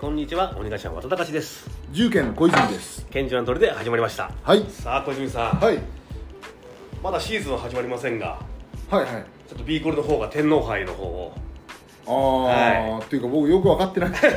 [0.00, 1.68] こんにちはお願いします渡隆です。
[1.90, 3.06] 重県小泉です。
[3.10, 4.32] ケンジュラントルで始まりました。
[4.42, 4.64] はい。
[4.70, 5.78] さあ小泉さん、はい。
[7.02, 8.40] まだシーズンは始まりませんが
[8.88, 9.24] はいはい。
[9.46, 11.34] ちょっと B コルの方が天皇杯の方を。
[12.06, 14.30] ああ、っていうか僕よく分かってなくて。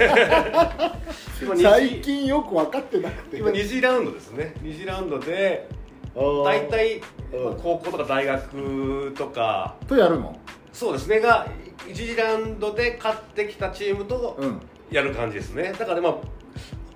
[1.61, 3.37] 最近よく分かってなくて。
[3.37, 4.55] 今2次ラウンドですね。
[4.63, 5.69] 2次ラウンドで
[6.13, 7.01] 大体
[7.31, 7.43] うん。
[7.45, 9.77] まあ高校とか大学とか。
[9.87, 10.37] とやるの？
[10.73, 11.21] そうですね。
[11.21, 11.47] が
[11.87, 14.59] 1次ラウンドで勝ってきたチームとうん
[14.91, 15.73] やる感じですね。
[15.77, 16.11] だからまあ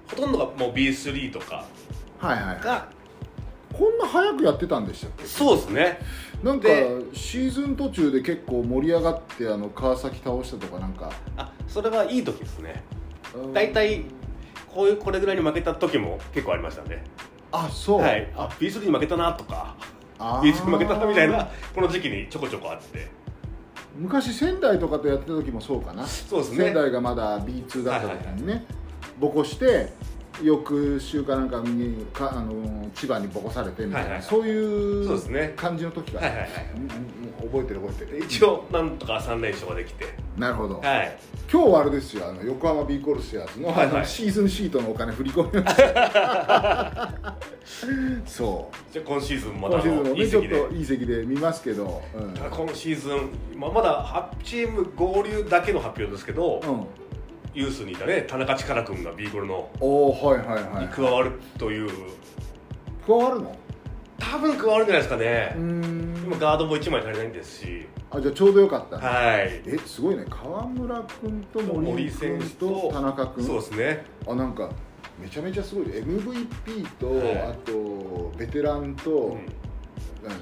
[0.10, 1.66] ほとんどがもう B3 とか。
[2.20, 2.90] はいはいが
[3.78, 5.26] こんな早くやってたんでしたっけ？
[5.26, 6.00] そうですね。
[6.42, 11.12] なんかでシーズン途中で結構盛り上がってあの川崎倒したとかなんか。
[11.36, 12.84] あそれはいい時ですね。
[13.36, 13.54] うん。
[13.54, 14.06] 大体
[14.68, 17.04] こういうこれぐらいに負けた時も結構ありましたね。
[17.52, 18.32] あそう、はい。
[18.36, 19.76] あ B3 に負けたなとか。
[20.18, 20.52] あー。
[20.52, 23.08] B2 に負けたなみたいなこの時期にちょこちょこあって
[23.98, 26.06] 昔仙台とかとやってた時もそうかな。
[26.06, 26.66] そうですね。
[26.66, 28.66] 仙台がまだ B2 だった時にね、
[29.20, 29.92] ボコして
[30.44, 34.24] 翌週かなんかにかあの千葉にボコされてみたいな、はいはい。
[34.24, 36.50] そういう感じの時が、はいはいはい。
[37.42, 38.26] 覚えてる覚えてる。
[38.26, 40.06] 一応なんとか3連勝ができて。
[40.38, 41.18] なるほど、はい。
[41.52, 44.06] 今日はあれですよあの横浜ビーコルセアーズの,、はいはい。
[44.06, 47.36] シーズンシートのお金振り込みました
[48.26, 48.94] そう。
[48.94, 52.34] じゃあ今シーズンまた今シーズンもいいねちょっ席でといい席で見ますけど、うん。
[52.34, 56.86] 今シーズン、まあ、まだ8チーム合流だけの発表ですけど、うん、
[57.58, 61.90] ユースにいたね田中力君が B コルのおおはいはいはいに加わるという。
[63.08, 63.56] 加わるの？
[64.20, 65.56] 多分加わるんじゃないですかね。
[65.56, 66.24] うー、ん。
[66.24, 67.88] 今ガードも1枚足りないんですし。
[68.12, 69.64] あじゃあちょうどよかった、はい。
[69.66, 70.26] えすごいね。
[70.30, 74.06] 川村君と森森選手とと田中君そうですね。
[74.28, 74.70] あなんか
[75.20, 75.86] めちゃめちゃすごい。
[75.86, 77.38] MVP と、はい。
[77.42, 79.40] あとベテランと、うん。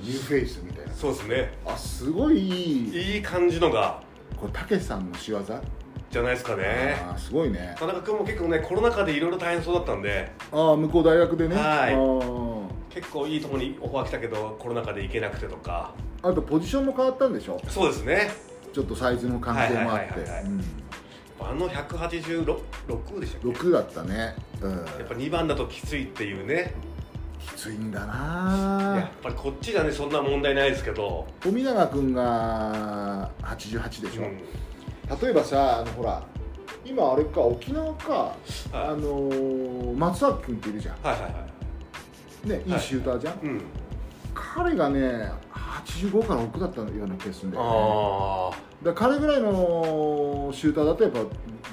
[0.02, 0.92] ニューフェイスみたいな。
[0.92, 1.54] そうですね。
[1.66, 3.14] あすごいいい。
[3.16, 4.04] いい感じのが。
[4.36, 5.42] これたけしさんの仕業、
[6.16, 6.96] じゃないですかね。
[7.10, 7.76] あーすごいね。
[7.78, 10.32] 田中君も結構ねコロナ禍でいろいろ大変そうだったんで。
[10.50, 11.94] ああ向こう大学でね、はい。
[11.94, 12.66] あー。
[12.90, 15.94] 結構いいところにオファー来たけどコロナ禍で行けなくてとか。
[16.24, 17.60] あとポジションも変わったんでしょ？
[17.68, 18.32] そうですね。
[18.74, 20.14] ちょっとサイズの関係もあって。
[20.14, 20.64] はいはいはいはいうん。
[21.38, 26.74] あの186でしたっけ？6だったね、うん、やっぱ2番だときついっていうね。
[27.40, 34.40] きついんだやなっぱりこっちじゃねそんな問題ないですけど、富永君が88でしょ、うん
[35.22, 36.24] 例えばさあのほら
[36.86, 38.36] 今あれか沖縄か、
[38.72, 41.30] あのー松崎君っているじゃはいはいは
[42.44, 42.48] い。
[42.48, 43.62] んねいいシューターじゃん、うん。
[44.34, 47.70] 彼がね85から6だったような気がするんだよね。
[47.72, 48.52] あ
[48.84, 51.20] だ彼ぐらいのシューターだとやっぱ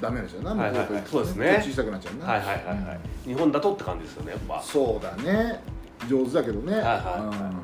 [0.01, 0.87] ダメですよなはいはいはい。
[0.87, 1.61] 向ことそうですね。
[1.63, 2.29] 小さくなっちゃうな。
[2.29, 2.99] あはいはいはいはい。
[3.27, 4.61] 日本だとって感じですよねやっぱ。
[4.61, 5.61] そうだね。
[6.09, 7.63] 上手だけどね、はいは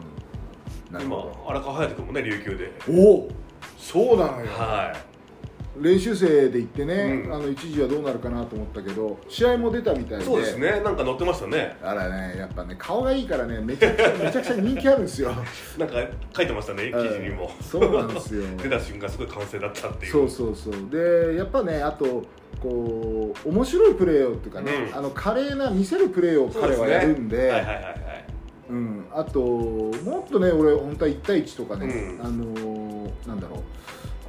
[0.92, 1.02] うん。
[1.02, 2.74] 今ほ荒川隼人君もね琉球で。
[2.88, 3.30] どおお
[3.78, 4.48] そうなのよ。
[4.52, 4.94] は
[5.80, 7.34] 練習生で行ってね、うん。
[7.34, 10.24] あの一時はどうなるかなと思ったけど試合も出たみたいで。
[10.24, 10.82] いそうですね。
[10.82, 11.78] なんか乗ってましたね。
[11.82, 15.32] あらねやっぱね顔がいいからねめちゃくちゃ めちゃくちゃ人気あるんですよ。
[15.78, 15.96] なんか
[16.36, 17.52] 書いてましたね記事にも。
[17.60, 18.44] うんそうなんですよ。
[18.62, 20.12] 出た瞬間すごい歓声だったっていう。
[20.12, 20.74] そうそうそう。
[20.92, 22.24] でやっぱねあと
[22.62, 24.98] こう面白いプレーをっていうかね、うん。
[24.98, 27.38] あの華麗な見せるプレーを彼はやるんで。
[27.38, 27.96] はいはいはいはい。
[28.70, 32.26] うん、あともっとね俺本当は1対1とかね、うん。
[32.26, 33.60] あのーなんだろう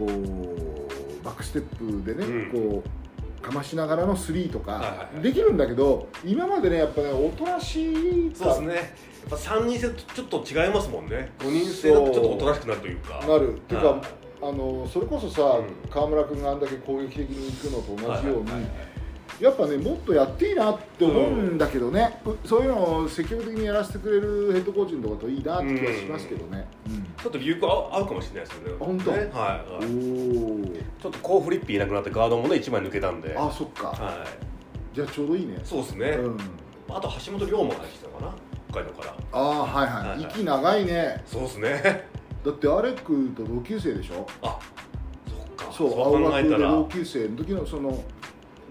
[0.00, 2.70] こうバックステップでね、うん。
[2.70, 8.74] こうかましながらのスリーとか、できるんだけど今までねやっぱねおとなしいそうですね。
[8.74, 8.84] やっ
[9.30, 11.32] ぱ3人制とちょっと違いますもんね。
[11.38, 13.24] 5人制だとちょっとおとなしくなるというか。
[13.26, 13.54] なる。
[13.54, 14.00] っていうか、はい。
[14.42, 15.90] あのそれこそさ、うん。
[15.90, 18.89] 川村君があんだけ攻撃的に行くのと同じように、はいはいはい
[19.40, 26.68] やっぱねもっとやっていいなって思うんだけどね、うそういうのを積極的にやらせてくれるヘッドコーチのとかといいなって気がしますけどね、
[27.22, 28.74] ちょっと流行合う合うかもしれないですよね。
[28.78, 29.12] 本当？
[29.12, 29.18] ね。
[29.32, 30.70] はい、うんはい、
[31.02, 33.34] ちょっとコーフリッピーいなくなってガードもね1枚抜けたんで。
[33.36, 33.88] あそっか。
[33.88, 34.26] は
[34.92, 35.54] じゃあちょうどいいね。
[35.54, 36.36] いそうですね、うん。
[36.90, 38.34] あと橋本龍馬が入ってきたのかな
[38.70, 39.14] 北海道から。
[39.32, 40.22] ああはいはい、はいはい。
[40.22, 41.22] 息長いね。
[41.24, 42.08] そうですね。
[42.44, 44.26] だってアレックと同級生でしょ？
[44.42, 44.58] あ
[45.28, 45.72] そっか。
[45.72, 46.68] そうそう青学で考えたら。
[46.68, 48.04] あ同級生の時のその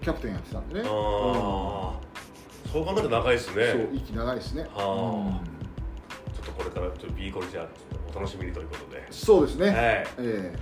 [0.00, 0.80] キャプテンやってたんでね。
[0.84, 3.72] あー、そう考えたら長いですね。
[3.72, 4.78] そう息長いですね、はあ。
[4.78, 6.34] うん。
[6.34, 7.66] ちょっとこれからちょっと B コルじゃあ
[8.14, 9.76] お楽しみにということで、そうですね、はい。
[10.18, 10.52] え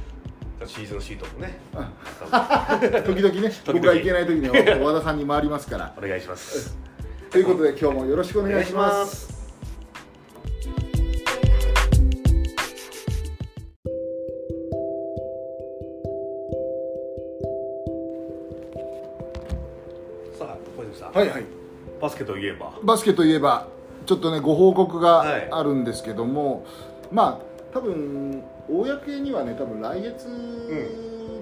[0.67, 1.59] シーズンシートもね。
[2.83, 3.53] え 時々ね。
[3.67, 3.73] 々。
[3.73, 5.95] 僕が行けない時には和田さんに回りますから。
[5.97, 6.77] お願いします。
[7.31, 9.38] ということで今日もよろしくお願いします
[21.19, 21.45] はいはい。
[22.01, 22.73] バスケといえば。
[22.83, 23.69] バスケといえば
[24.07, 25.49] ちょっとねご報告はい。
[25.51, 26.65] があるんですけども、
[27.11, 30.25] まあ多分公にはね多分来月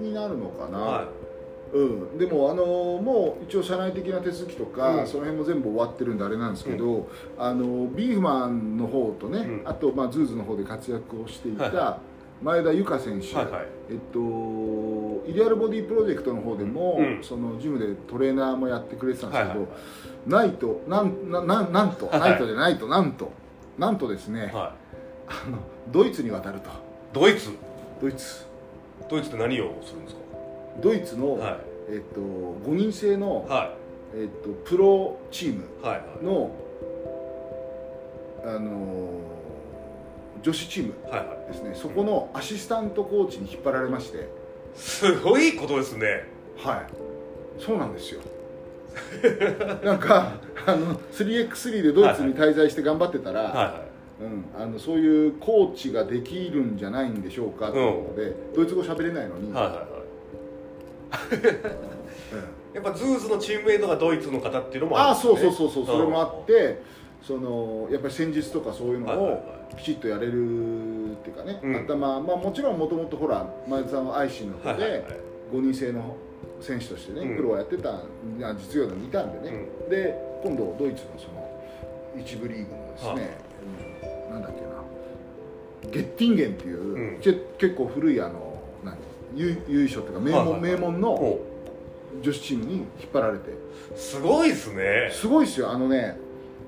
[0.01, 1.07] になるのかな、は
[1.73, 1.83] う
[2.15, 5.07] ん、でも、あのもう一応社内的な手続きとか、うん。
[5.07, 9.61] その辺も全部終わってるんであれなんですけど、あのビーフマンの方とね、うん。
[9.65, 11.71] あと、まあ、ズーズの方で活躍をしていはい。
[11.71, 11.99] た
[12.41, 13.65] 前田由香選手、はいはい。
[13.89, 14.19] えっと、
[15.25, 17.23] イデアルボディプロジェクトの方でも、うん。
[17.23, 19.69] そのジムでトレーナーもやってくれてたんですけど、はいはい。
[20.27, 23.31] ナイトなんなななんと、はいナイトじゃないとなんと
[23.77, 24.75] なんとですね、は
[25.27, 25.59] あの
[25.91, 26.69] ドイツに渡ると。
[26.69, 26.71] い
[27.13, 27.51] ドイツ？
[28.01, 28.45] ドイツ。
[29.09, 30.15] ドイツって何をするんです
[30.81, 31.57] ドイツの、かは
[31.89, 33.73] えっと、5人制のい、は
[34.13, 36.25] えっと、プロチームいはいはい。
[36.25, 36.51] の、
[38.45, 39.21] あの
[40.41, 41.51] 女子チームはいはい。
[41.51, 41.71] ですね。
[41.75, 44.29] そこのアシスタントコーチに引っ張られまして
[44.77, 46.25] すごいことですね。
[46.57, 46.87] はい。
[47.59, 48.21] そうなんですよ。
[49.83, 50.33] なんか
[50.65, 53.81] あの 3x3 でドイツに滞在して頑張ってたら、はいは
[54.21, 59.73] うん、あのそういうコーチができるんじゃないんでしょうかっていうので、ドイツ語喋れないのに、いはいはい。
[59.73, 59.81] は
[62.73, 65.39] いやっぱズーズのチームメイトがドイツの方っていうのもああるんですね。
[65.39, 65.95] そうそうそうそう。
[65.97, 66.81] それもあって
[67.27, 69.43] そのやっぱり戦術とかそういうのを
[69.77, 71.75] きちっとやれるっていうかね、うん。
[71.75, 75.05] 頭まあもちろんもともとほら前田さんは愛心の方で
[75.51, 76.15] 5人制の
[76.61, 77.35] 選手としてね、うん。
[77.35, 78.03] プロをやってた
[78.53, 81.45] 実業団にいたんでね、で今度ドイツのその
[82.17, 83.37] 一部リーグのですね、
[84.29, 88.95] うんなんだっけなゲッティンゲンっていう、結構古いあの何
[89.35, 91.41] 優優勝っていうか名門,、名門のお
[92.21, 93.51] 女子チームに引っ張られて。
[93.97, 95.09] すごいですね。
[95.11, 95.71] すごいですよ。
[95.71, 96.25] あのね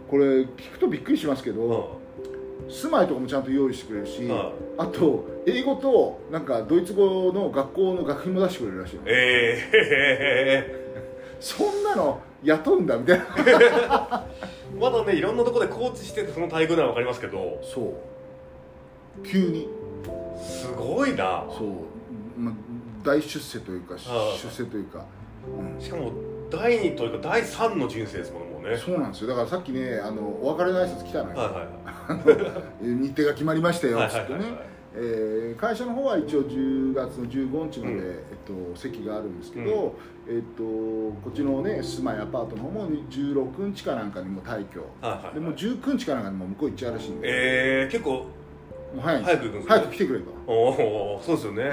[0.09, 2.71] これ聞くとびっくりしますけど、うん。
[2.71, 4.51] 住まいとかもちゃんと用意してくれるし、うん。
[4.77, 9.01] あと英語となんかドイツ語の学校の学費も出してくれるらしいの。
[9.05, 10.75] え
[11.39, 13.25] そんなの雇うんだみたいな。
[13.45, 17.59] え まだねいろんなところでコーチしててその待遇なら分かりますけど。
[17.61, 17.93] そう。
[19.25, 19.69] 急に。
[20.41, 21.45] すごいな。
[21.49, 22.53] そう、ま、
[23.03, 25.05] 大出世というかあ出世というか、
[25.77, 25.81] うん。
[25.81, 26.11] しかも
[26.49, 28.77] 第2というか第3の人生ですもんね。
[28.77, 29.27] そうなんですよ。
[29.27, 31.67] だからさっきねあのお別れの挨拶来たのよ、はいはい
[32.81, 34.41] え 日程が決まりましたよはいつってねはい。
[34.41, 37.99] はいはいえー会社の方は一応10月の15日まで、うん。
[37.99, 39.95] えっと、席があるんですけど、
[40.27, 44.81] えっと、こっちのね住まいアパートの方も16日かなんかにも退去。
[45.01, 48.25] はいはいでもう19日かなんかにも向こう行っちゃうらしいんで、えー、結構も
[48.97, 51.63] う早い早く早く来てくれと、おおそうですよね、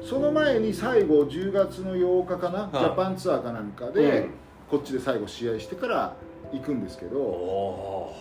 [0.00, 0.06] うん。
[0.06, 2.78] その前に最後10月の8日かな、い。
[2.78, 4.30] ジャパンツアーかなんかで、うん。
[4.68, 6.14] こっちで最後試合してから
[6.52, 8.14] 行くんですけおど、お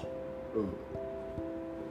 [0.55, 0.69] うん。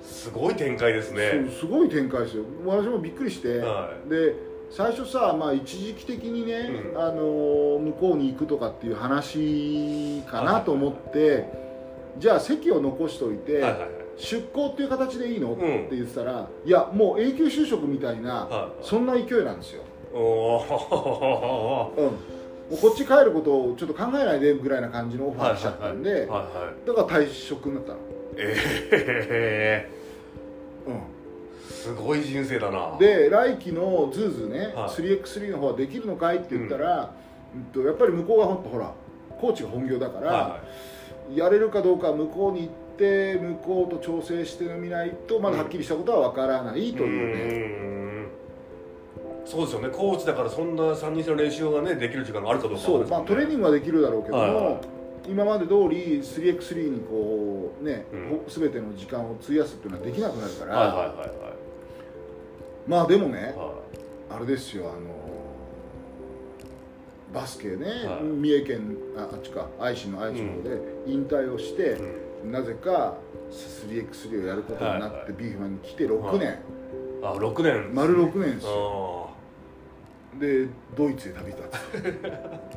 [0.02, 1.48] すごい展開ですね。
[1.58, 2.44] すごい展開ですよ。
[2.64, 4.34] 私もびっくりして、はで
[4.70, 7.00] 最初さ、まあ、一時期的にね、うん。
[7.00, 11.48] あの向こうに行くとかっていう話かなと思って、
[12.18, 13.88] じゃあ席を残しといて、はいはいはい。
[14.16, 19.82] 出向っていう形でいいの、んって言ってたらいやもう永久就職みたいな、はいそんな勢いなんですよ、
[20.12, 22.10] おおうん、
[22.70, 26.40] もうこっち帰ることをちょっと考えないでぐらいな感じのオファー来ちゃったんで、だか
[26.86, 27.98] ら退職になったの、
[28.36, 29.90] ええ
[30.86, 31.14] う
[31.84, 34.88] すごい人生だな、ん、で来期のズーズね、はい。
[34.88, 37.14] 3x3 の方はできるのかいって言ったら、
[37.54, 37.64] うん。
[37.72, 38.92] とやっぱり向こうがほんとほら
[39.38, 40.60] コーチが本業だから、は
[41.34, 47.66] やれるかどうかは向こうに行って向こうと調整してみないとまだはっきりしたことは分からないいというね、
[48.08, 48.13] うん
[49.44, 49.88] そうですよね。
[49.88, 54.54] コーチだからそんな3人制の練習がねできる時間があるかどうかそう、まあ、トレーニングはできるだろうけども、はい。
[54.54, 54.80] はい
[55.26, 58.28] 今まで通り 3x3 にこうね、うん。
[58.28, 61.30] ほ全ての時間を費やすっていうのはできなくなるから、はいはいはい
[62.86, 63.56] まあでもねはい。
[63.56, 63.72] は
[64.36, 65.00] あれですよあの
[67.32, 68.22] バスケね、はい。
[68.22, 71.94] 三重県ああっちか愛知の愛知の方で引退をしてい、
[72.44, 72.52] うん。
[72.52, 73.14] なぜか
[73.50, 75.32] 3x3 をやることになって、はいはい。
[75.38, 76.58] ビーフマンに来て6年、
[77.22, 77.94] あ6年。
[77.94, 79.22] 丸6年ですよ。
[79.22, 79.23] あ
[80.38, 81.62] でドイツへ旅立
[81.92, 82.12] つで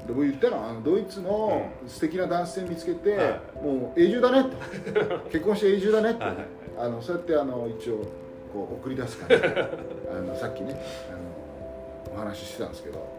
[0.07, 5.19] 僕言ったのあのドイツの素敵な男性見つけて、はもう永住だねと。
[5.29, 6.45] 結婚して永住だねって、はいはい。
[6.79, 8.05] あのそうやってあの一応
[8.53, 9.41] こう送り出す感じ。
[9.41, 9.47] で
[10.11, 13.17] あのさっきねあのお話ししてたんですけど。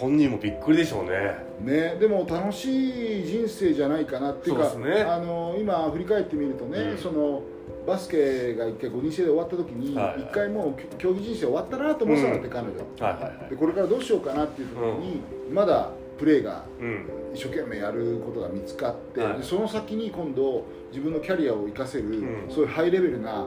[0.00, 1.44] 本人もびっくりでしょうね。
[1.60, 5.02] ね、でも楽しい人生じゃないかなっていうかね。
[5.02, 6.98] あの今振り返ってみるとね、うん。
[6.98, 7.42] その
[7.86, 10.30] バスケが一回5人制で終わった時に一、はい。
[10.32, 13.48] 回もう競技人生終わったなと思ってたんだって、彼女。
[13.50, 15.20] でこれからどうしようかなっていう時に、
[15.52, 17.06] まだプレーがうん。
[17.34, 22.46] 一生懸命やることが見つかって、はその先に今度自分のキャリアを生かせる、ん。
[22.48, 23.46] そういうハイレベルな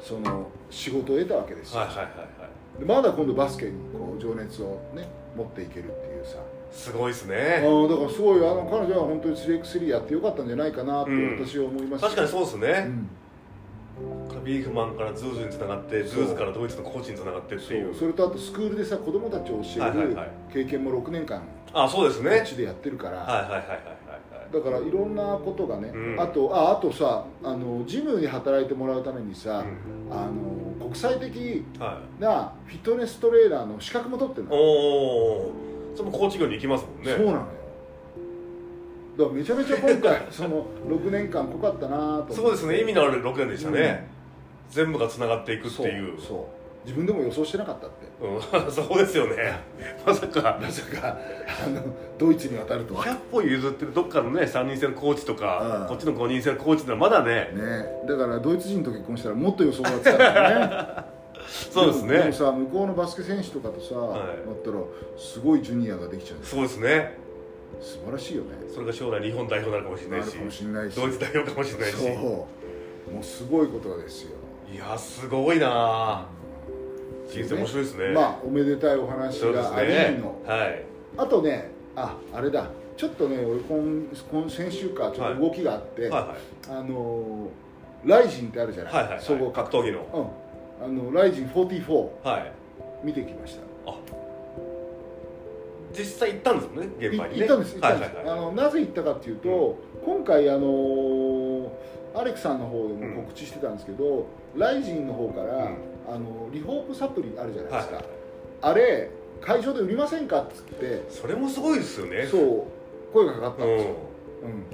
[0.00, 2.46] その仕事を得たわけですよ、はいはいはいは
[2.76, 2.78] い。
[2.78, 6.36] でまだ今度バスケにこう情熱をね持っていけるっていうさ
[6.70, 11.46] すごいですあねーだからすごいあの彼女は本当に 3x3 やってよかったんじゃないかなってうん。
[11.46, 12.86] 私は思います確かにそうですね、
[13.98, 14.44] うん。
[14.44, 17.94] びビーフマンからズーズにつながってズーズからドイツのコーチにつながってっていう。
[17.94, 20.30] それとあとスクールでさ子供たちを教えるはいはいはい。
[20.52, 22.30] 経験も6年間あそうですね。
[22.30, 23.78] こっちでやってるから、はいはいはいはいはい。
[24.50, 26.20] だからいろんなことがね、うん。
[26.20, 29.64] あとああとさあのジムに働いてもらうためにさ、
[30.08, 30.16] うん。
[30.16, 32.22] あの国際的はい。
[32.22, 35.52] なフィットネストレーナーの資格も取ってるの、おお
[35.98, 37.12] それもコーチ業に行きますもんね。
[37.16, 37.44] そうなのよ。
[39.18, 42.34] だからめちゃめちゃ今回 その6年間濃かったなと思って。
[42.36, 42.80] そうですね。
[42.80, 44.06] 意味のある6年でしたね、
[44.70, 46.20] 全部がつながっていくっていう。
[46.20, 46.38] そう
[46.84, 48.06] 自分でも予想してなかったって。
[48.24, 49.58] うん、 そうですよね。
[50.06, 51.18] まさかまさか
[51.66, 51.82] あの
[52.16, 53.02] ドイツに渡るとは。
[53.02, 55.88] 100歩譲ってるどっかのね3人制のコーチとか、うん。
[55.88, 57.50] こっちの5人制のコーチってのはまだね。
[57.54, 58.06] ね。
[58.06, 61.17] だからドイツ人と結婚したらもっと予想がつかないね
[61.48, 62.18] そうですね。
[62.18, 64.20] でもさ向こうのバスケ選手とかとさ、はい。
[64.20, 64.76] だったら
[65.16, 67.18] すごいジュニアができちゃうそうですね。
[67.80, 68.50] 素晴らしいよね。
[68.72, 70.22] それが将来日本代表になるかもしれない
[70.90, 70.94] し。
[70.94, 71.96] ドイツ代表かもしれないし。
[71.96, 73.12] そう。
[73.12, 74.36] もうすごいことですよ。
[74.72, 75.68] いやすごいな。
[75.70, 76.26] あ
[77.30, 78.08] 人生面白いですね。
[78.08, 80.84] まあおめでたいお話がありねの、はい。
[81.16, 82.68] あとねああれだ。
[82.96, 86.34] ちょっとね俺今今先週かちょっと動きがあって、はいは
[86.68, 87.48] あのー
[88.04, 89.24] ライジンってあるじゃない、いはいはいはい。
[89.24, 90.06] 総合格格闘技の。
[90.14, 90.47] うん
[90.82, 92.52] あのライジン44はい。
[93.04, 93.68] 見てきました。
[95.96, 97.38] 実際行ったんですもんね現場にね。
[97.38, 98.38] い行ったんです行ったんです、はいはいはい。
[98.38, 101.68] あのなぜ行ったかっていうと、今回あのー
[102.14, 105.76] アレクさんの方でも告知してたんですけど、ライジンの方から、うん。
[106.08, 108.04] あのリホープサプリあるじゃないですか、はい
[108.60, 112.26] あれ会場で売りませんかっつってそれもすごいですよね。
[112.26, 113.94] そう声がかかったんですよ、
[114.42, 114.50] うん。
[114.50, 114.64] うん。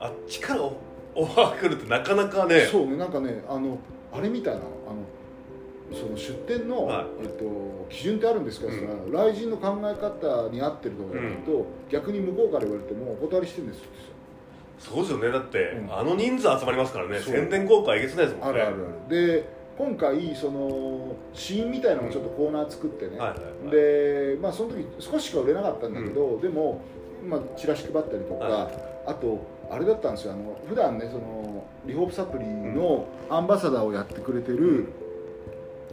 [0.00, 0.76] あっちからオ
[1.14, 2.66] オファー来るってなかなかね。
[2.66, 3.78] そうねなんかねあの
[4.12, 4.66] あれみたいなあの
[5.92, 7.06] その出店の、はい。
[7.22, 8.66] えっと、基準ってあるんですか？
[8.66, 13.84] って言ったら、雷神の考え方に合ってるところだと、逆に向こうから言われてもお断りしてるんですよ
[14.78, 15.30] そうですよね。
[15.30, 15.98] だって、うん。
[15.98, 17.20] あの人数集まりますからね。
[17.20, 18.60] 宣伝効果えげつないですもんね。
[18.60, 18.76] あるある
[19.08, 19.34] ある。
[19.38, 23.18] で今回そのシーンみたいなのをちょっとコーナー作ってね、
[23.70, 26.80] でまあその時少ししか売れなかったんだけど、でも、
[27.26, 28.74] まあ、チラシ配ったりとか、はい。
[29.06, 29.38] あと
[29.70, 30.32] あれだったんですよ。
[30.32, 34.88] あの普段ねそのリホープサプリのアンバサダーをやってくれてる、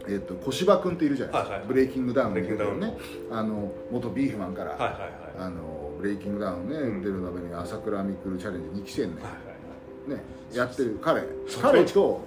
[0.08, 1.68] えっと小芝君っているじゃないですか、はいはい。
[1.68, 2.80] ブレイキングダウンブレイキングダウン。
[2.80, 2.96] ね。
[3.30, 5.10] あの元ビーフマンから、はいはいはい。
[5.38, 7.02] あのブレイキングダウンね、うん。
[7.02, 10.18] 出るために朝倉未来チャレンジ2期生ね,、はいはい。
[10.18, 10.98] ねやってる。
[11.02, 11.22] 彼。
[11.62, 12.22] 彼と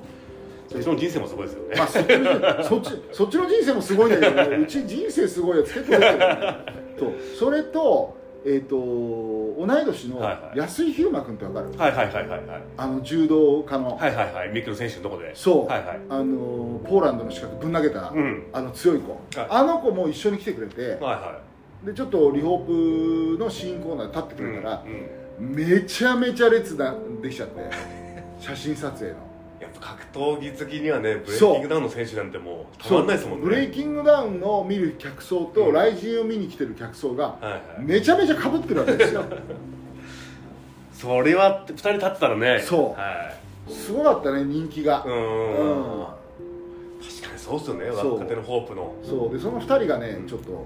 [0.69, 6.57] そっちの人生もすごいですよね、まあそっちのそっちの人生もすごいんだけど、ね、うち人生すごいやつ結構出てるよね。
[6.99, 8.17] とそれと,、
[8.49, 10.21] えー、と同い年の
[10.55, 12.61] 安井飛馬君ってわかる、はいはいはいはいはい。
[12.77, 14.49] あの柔道家の、はいはいはい。
[14.49, 15.35] ミックル選手のとこで。
[15.35, 15.99] そう、はいはい。
[16.09, 18.47] あのポーランドの資格ぶん投げた、うん。
[18.53, 19.47] あの強い子、はい。
[19.49, 20.81] あの子も一緒に来てくれて。
[20.81, 21.41] はいは
[21.83, 24.83] でちょっとリホープのシーンコーナーで立っていくれたら
[25.39, 25.55] うん、うん。
[25.55, 27.69] めちゃめちゃ列だできちゃって。
[28.39, 29.26] 写真撮影の。
[29.79, 33.45] 格闘技好きにはねブレイキングダウンの選手なんてもうたまんないですもんね。
[33.45, 37.61] ブレイキングダウンの見る客層と、うんライジンを見に来てる客層がはいはい。
[37.83, 39.23] めちゃめちゃ被ってるわけですよ。
[40.93, 42.59] それは2人立ってたらね。
[42.59, 42.99] そう。
[42.99, 43.31] は
[43.69, 43.71] い。
[43.71, 45.03] すごかったね人気が。
[45.05, 46.07] うーん。
[46.99, 48.95] 確かにそうっすよね若手のホープの。
[49.03, 49.33] そう。
[49.33, 50.27] でその2人がね、うん。
[50.27, 50.65] ちょっと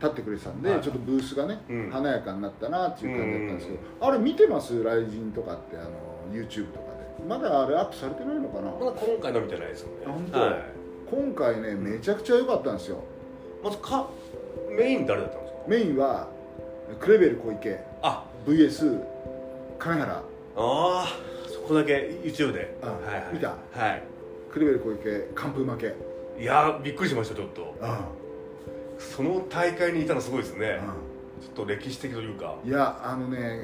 [0.00, 0.80] 立ってくれてたんで、はい。
[0.80, 1.90] ちょっとブースがね、うん。
[1.90, 4.82] 華やかになったなっていう感じだったんですけど、あれ見てます？
[4.82, 5.90] ライジンとかってあの
[6.32, 6.86] YouTube とか。
[6.86, 6.87] で
[7.26, 9.94] まだあれアップされてないのかな、まだ今回の見てないですよね。
[10.06, 10.40] あ本当？
[10.40, 10.62] はい。
[11.10, 13.02] 今回ねめちゃくちゃ良かったんですよ。
[13.64, 14.08] まずか
[14.70, 15.58] メイン誰だったんですか？
[15.66, 16.28] メインは
[17.00, 17.78] クレベル小池。
[18.02, 18.24] あ。
[18.46, 19.02] VS
[19.78, 20.14] 金原。
[20.14, 20.22] あ
[20.56, 21.06] あ
[21.46, 23.48] そこだけ YouTube で、うんはいはい、見た？
[23.48, 23.54] は
[23.90, 24.02] い。
[24.50, 25.94] クレベル小池完封負け。
[26.40, 27.62] いやーびっくりしましたちょっと。
[27.62, 30.76] うその大会にいたのすごいですね、んうん。
[30.76, 30.84] ちょ
[31.50, 32.56] っと歴史的というか。
[32.64, 33.60] いやあのね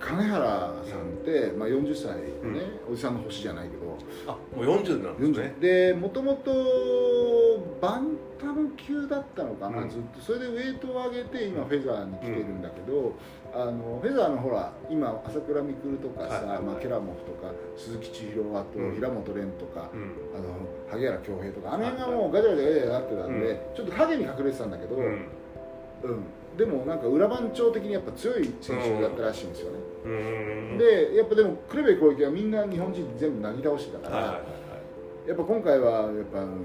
[0.00, 0.40] 金原
[0.84, 3.96] さんって、まあ、40歳ね、おじさんの星じゃないけど。
[4.26, 5.54] あもう40なんですね。
[5.58, 6.52] 40でもともと
[7.80, 9.90] バンタム級だったのかな、うん。
[9.90, 10.20] ずっと。
[10.20, 13.12] それでウェイトを上げて今フェザーに来てるんだけど、
[13.52, 18.94] あのフェザーのほら今朝倉未来とかさ、はいまあ、ケラモフとか鈴木千尋あとうん。
[18.94, 20.14] 平本蓮とか、うん。
[20.36, 20.54] あの
[20.90, 23.40] 萩原恭平とかあの辺がはいもうガチャガチャガチャなってたん。
[23.40, 25.26] で、ちょっと影に隠れてたんだけど、うん。
[26.02, 29.78] うん、でもなんか裏番長的にやっぱ強い選手だったらしいんですよね、
[30.78, 34.42] でやっぱでもクレベル攻撃はみんな日本人全部なぎ倒してたから、
[35.26, 36.64] やっぱ今回はやっぱ、うん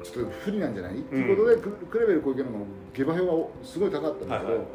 [0.00, 4.66] ちょっと不利なんじゃない、っていうことでククレベル攻撃の下馬評がすごい高かったんだけど、はいはい。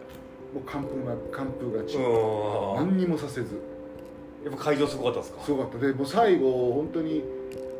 [0.54, 1.98] もう完封が完封勝ち、
[2.76, 3.56] 何にもさせず。
[4.44, 5.42] やっぱ会場すごかったですか？
[5.44, 5.78] すごかった。
[5.80, 7.24] でもう最後本当に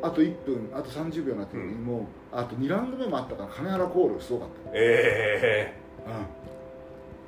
[0.02, 1.84] あと1分あと30秒になってるのに、うん。
[1.84, 6.14] もうあと2ラウンド目もあったから金原コールすごかった、ええうん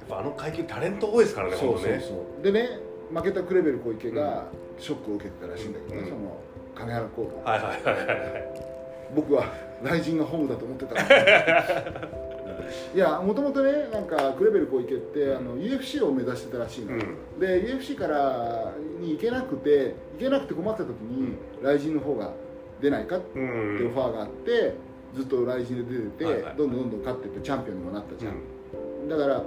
[0.07, 2.43] ぱあの階級タレント多いですからねそうそうそう。
[2.43, 2.79] でね
[3.13, 4.45] 負けたクレベル小池が
[4.79, 6.09] ショックを受けてたらしいんだけどね、うん。
[6.09, 6.37] その
[6.75, 8.15] 金原コールはいはいはいはい
[9.15, 9.45] 僕は
[9.83, 10.95] 雷神がホームだと思ってた
[12.95, 17.39] いやもともとねなんかクレベル小池ってあの UFC を目指してたらしいの、うん。
[17.39, 22.31] で UFC からに行けなくて行けなくて困った時に、雷神の方が
[22.81, 23.87] 出ないかってうん。
[23.87, 24.73] オファーがあって
[25.13, 26.55] ずっと雷神で出てて、はいはい。
[26.57, 28.33] どんどんどんどん勝ってってチャンピオンにもなったじゃん、
[29.03, 29.09] うん。
[29.09, 29.43] だから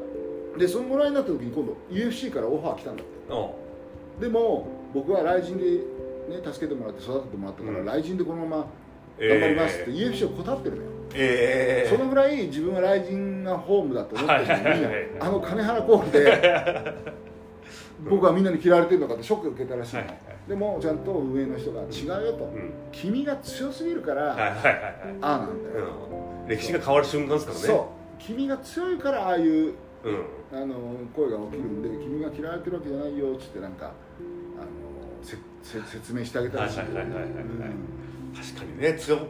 [0.59, 3.33] でそのぐらいになった時に今度 UFC からオファー来たんだって。
[3.33, 3.55] お
[4.21, 5.83] でも僕は雷神で、ね、
[6.45, 7.87] 助けてもらって育ててもらったから、うん。
[7.87, 8.67] 雷神でこのまま
[9.21, 16.95] 頑張りますってえ UFC を断ってるのよ、ええそのぐらい自分は雷神がホームだと思ってるのに、あの金原コールで
[18.09, 20.19] 僕はみんなに嫌われてるのかってショック受けたらしいの、はいはい。
[20.49, 22.73] でもちゃんと上の人が違うよと、うん。
[22.93, 24.75] 君が強すぎるから、はいはいはいはい。
[25.21, 25.87] ああなんだよ、
[26.43, 26.49] うん。
[26.49, 27.65] 歴史が変わる瞬間ですからね。
[27.67, 27.79] そう。
[28.21, 29.75] 君が強いからああいう
[30.05, 30.61] うん。
[30.61, 30.75] あの
[31.14, 34.64] 声が起きるんで君が嫌われてるわけじゃないよっつってなんかあの
[35.23, 36.76] せせ説明してあげたらしい。
[36.76, 36.95] 確か
[38.64, 39.26] にね強く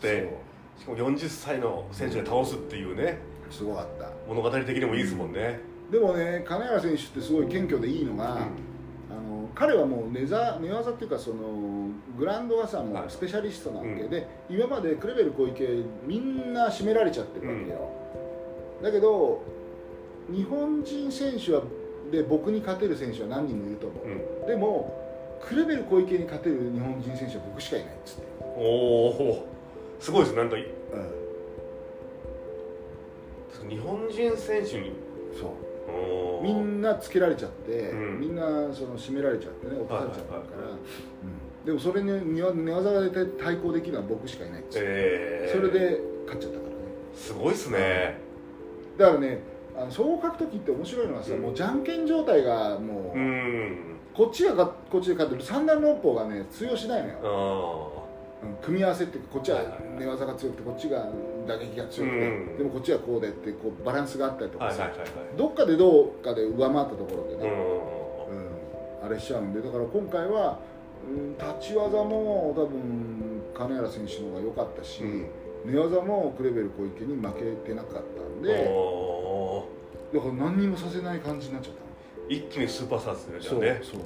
[0.00, 0.36] て
[0.78, 3.18] しかも40歳の選手が倒すっていうね
[3.50, 4.10] そうすごかった。
[4.28, 8.38] 物語的にもいいですもんね、でもね金原選手ってすごい謙虚でいいのが、あ
[9.14, 14.10] の彼はもう寝ざ寝技っていうかそのグラウンドがさもスペシャリストなわけうん。
[14.10, 17.90] で、今までクレベル小池みんな締められちゃってるわけよ、
[18.82, 19.42] だけど
[20.30, 21.62] 日本人選手は
[22.10, 24.46] で僕に勝てる選手は何人もいると思う、うん。
[24.46, 29.48] でもクレベル小池に勝てる日本人選手は僕しかいないっつって、おお
[30.00, 30.56] すごいですなんか。
[33.68, 34.92] 日本人選手に？
[35.38, 35.50] そう。
[36.42, 38.20] みんなつけられちゃって、うん。
[38.20, 38.42] みんな
[38.72, 40.42] その締められちゃってね落とされちゃったから、
[41.64, 45.56] でもそれに寝技寝技が出て対抗できるのは僕しかいないっつって、えー。
[45.56, 46.76] それで勝っちゃったからね。
[47.16, 48.20] すごいっすね。
[48.98, 49.40] だからね
[49.78, 51.42] あの総合格闘技って面白いのはさ、うん。
[51.42, 53.96] もうじゃんけん状態がもう、うん。
[54.14, 58.02] こっちががこっちで勝ってる三段六法がね通用しないのよ、
[58.42, 61.06] あうん組み合わせってこっちは寝技が強くてこっちが
[61.46, 62.58] 打撃が強くて、うん。
[62.58, 64.90] でもこっちはこうでってこうバランスがあったりとかさ、
[65.36, 67.52] どっかでどうかで上回ったところでね、
[69.04, 70.58] あれしちゃうんでだから今回は、
[71.06, 75.26] うん、立ち技も多分金原選手の方が良かったし、うん。
[75.66, 79.66] 寝技もクレベル小池に負けてなかったんでお
[80.14, 83.80] だから何にもさせない感じになっちゃったー一気にスーパースターですねね。
[83.82, 84.00] そう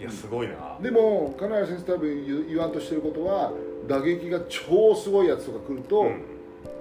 [0.00, 0.78] いやすごいな。
[0.80, 3.52] でも金原先生多分言言わんとしてることは
[3.88, 6.22] 打撃が超すごいやつとか来ると、うん。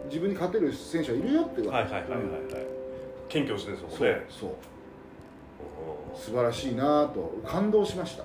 [0.07, 2.27] 自分に勝てる選手はいるよって言われはいはいはいはいは
[2.59, 2.67] い。
[3.27, 4.25] 謙虚してるんですもんね。
[4.29, 4.49] そう
[6.13, 6.19] おー。
[6.19, 8.23] 素晴らしいなと感動しました。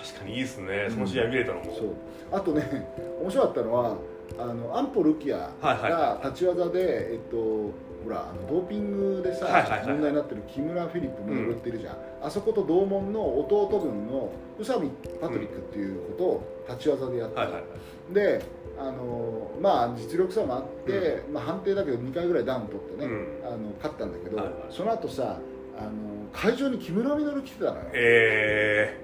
[0.00, 0.86] 確かにいいですね。
[0.88, 1.64] その試合見れたのも。
[1.64, 1.94] そう。
[2.30, 2.88] あとね
[3.20, 3.96] 面白かったのは
[4.38, 5.90] あのアンポルキアはいはい。
[5.90, 7.72] がは立ち技で、えっと
[8.04, 9.86] ほらあのドーピングでさ、はいはいはい。
[9.88, 14.88] 問題になってる木村フィリップミノルっているじゃん、あそこと同門の弟分の宇佐美
[15.20, 17.66] パトリックっていうことを立ち技でやった、はいはいは
[18.10, 18.14] い。
[18.14, 18.44] で
[18.78, 23.46] あのまあ実力差もあって、まあ、判定だけど2回ぐらいダウン取ってね、うん。
[23.46, 24.54] あの勝ったんだけど、はいはい。
[24.70, 25.38] その後さ
[25.78, 25.90] あの
[26.32, 27.84] 会場に木村稔来てたのよ。
[27.92, 28.98] え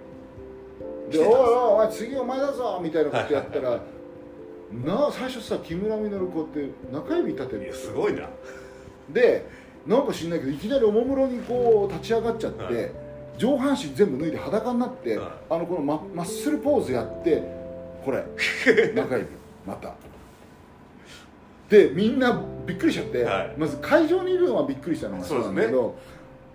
[1.11, 7.73] で「おいおいお前次お前だぞ」みたいなことやったらなあ最初さ木村稔こうやって中指立てる。
[7.73, 8.29] すごいな
[9.11, 9.47] で
[9.87, 12.91] なんか知んないけどいきなりおもむろにこう立ち上がっちゃって、はい。
[13.39, 15.29] 上半身全部脱いで裸になって、はい。
[15.51, 17.43] あのこのママッスルポーズやって
[18.05, 18.25] これ
[18.95, 19.29] 中指
[19.67, 19.95] また。
[21.71, 23.55] でみんなびっくりしちゃって、はい。
[23.57, 25.95] まず会場にいるのはびっくりしたのがそうなんだけど、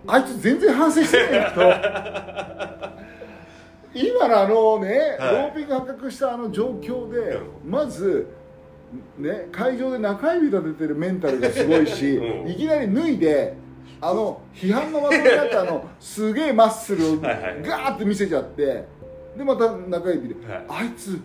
[0.06, 1.60] あいつ全然反省してないよと。
[3.96, 5.34] 今のあのね、はい。
[5.34, 7.70] ドーピング発覚したあの状況で、うん。
[7.70, 8.26] まず
[9.18, 12.50] ね会場で中指立ててるメンタルがすごいし、うん。
[12.50, 13.56] いきなり脱いで
[14.00, 18.84] あの批判の的になったあの すげえマッスルをガーって見せちゃって
[19.36, 20.64] でまた中指で、はい。
[20.68, 21.20] あいつ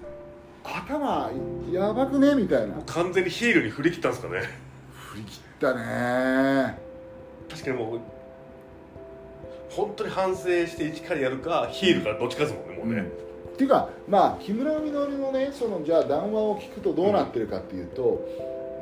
[0.64, 1.32] 頭
[1.72, 2.36] やばくね？
[2.36, 2.76] みたいな。
[2.86, 4.42] 完全にヒールに振り切ったんですかね。
[4.94, 6.78] 振り切ったね。
[7.50, 8.00] 確かにもう
[9.70, 13.10] 本当に反省して一からやるかヒールかどっちかですもんねもうね、
[13.60, 18.26] っていうかまあ木村稔のねそのじゃあ談話を聞くとどうなってるかっていうと,、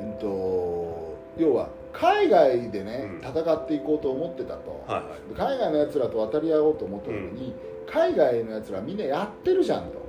[0.00, 3.28] うん、と要は海外でね、うん。
[3.28, 5.34] 戦っていこうと思ってたと、はいはい。
[5.34, 7.54] で海外のやつらと渡り合おうと思った時に、
[7.90, 10.06] 海外のやつらみんなやってるじゃんと。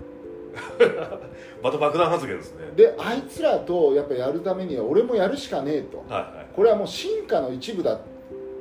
[1.64, 2.66] また爆弾発言ですね。
[2.76, 6.00] であいつらとやっぱやるためには俺もやるしかねえと。
[6.00, 8.00] はいはいこれはもう進化の一部だっ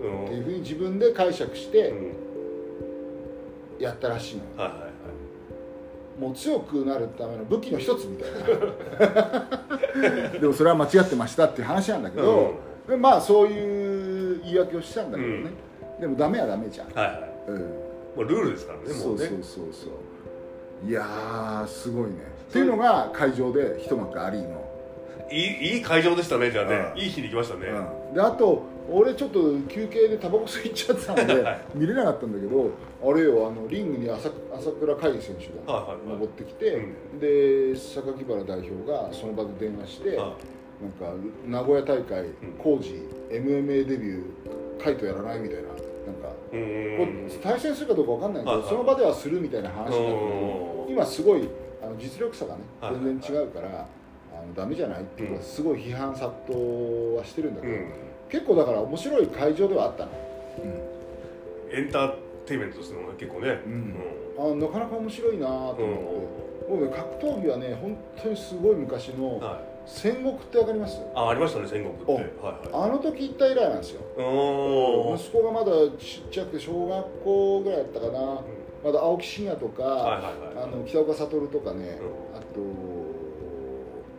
[0.01, 2.13] うんていうふうに自分で解釈してうん
[3.79, 4.88] やったらしいのよはいはいはい
[6.19, 9.59] もう強くなるための武器の一つみたいな。
[10.41, 12.55] でもそれは間違ってましたっていう話なんだけど、
[12.89, 15.51] でまあそういう言い訳をしたんだけどね、
[16.01, 17.31] でもダメはダメじゃん、はいはい。
[17.49, 17.59] うん。
[17.59, 17.67] も
[18.19, 19.89] うルールですからねもそうそうそうそ
[20.87, 20.89] う。
[20.89, 22.17] いやーすごいね。
[22.49, 24.65] っていうのが会場で一幕ありの、
[25.31, 27.01] いいいい会場でしたねじゃあね、うん。
[27.01, 32.71] いい日に来ましたね、うん、であと俺ちょっと休憩でタバコ吸いちゃってたんで見れなかったんだけど
[33.05, 36.67] あれよあのリングに朝朝倉海選手が登ってきて、
[37.13, 37.21] うん。
[37.21, 40.35] で榊原代表がその場で電話して、は
[40.81, 41.15] なんか
[41.47, 42.33] 名古屋大会ん。
[42.59, 42.95] 工事
[43.31, 46.33] MMA デビューカイトやらないみたいななんか
[47.43, 51.47] 対戦するかどうかわかんないけど、その場ではするみたいな話だったけどうん今すごい
[51.83, 53.87] あの実力差がね全然違うから、あ
[54.49, 57.91] のダメじゃないっていうのはすごい批判殺到はしてるんだけど、うん。
[58.29, 60.11] 結構だから面白い会場ではあったの、
[61.73, 62.13] エンター
[62.47, 63.61] テインメントですね結構ね。
[63.67, 63.95] うん。
[64.39, 65.83] あなかなか面白いなと思って、
[66.69, 69.69] 僕ね格闘技はね本当にすごい昔のはい。
[69.91, 71.01] 戦国ってわかります？
[71.15, 72.05] あありましたね戦国って。
[72.13, 74.03] おはいはあの時行った以来なんですよ。
[75.17, 78.43] 息子がまだちっちゃくて小学校ぐらいだったかな、
[78.85, 82.61] まだ青木真也とか、あの北岡悟とかね、うあと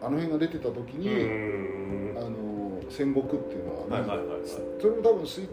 [0.01, 2.17] あの辺が出てた時うに、ん。
[2.17, 4.39] あの戦国っていうのは、はいはいはいはい。
[4.79, 5.49] それも多分スイ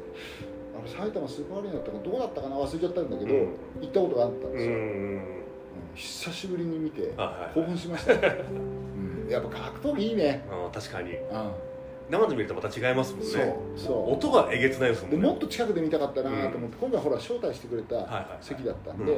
[0.77, 3.49] あの埼玉スーパーアリーナだったかどこだったかな忘れちゃったんだけど、うん。
[3.81, 5.21] 行ったことがあったんうですよ、うんん
[5.95, 7.15] 久しぶりに見て
[7.55, 8.15] 興奮しました。
[8.15, 8.45] ね、
[9.27, 11.13] うん、やっぱ格闘技いいね、確かに。
[11.13, 11.17] う
[12.09, 13.57] 生で見るとまた違いますもんん、ね。
[13.77, 15.17] そう音がえげつないですもんね。
[15.19, 19.13] でもっと近くで見たかったなと思って、今回ほら招待してくれた席だったんで、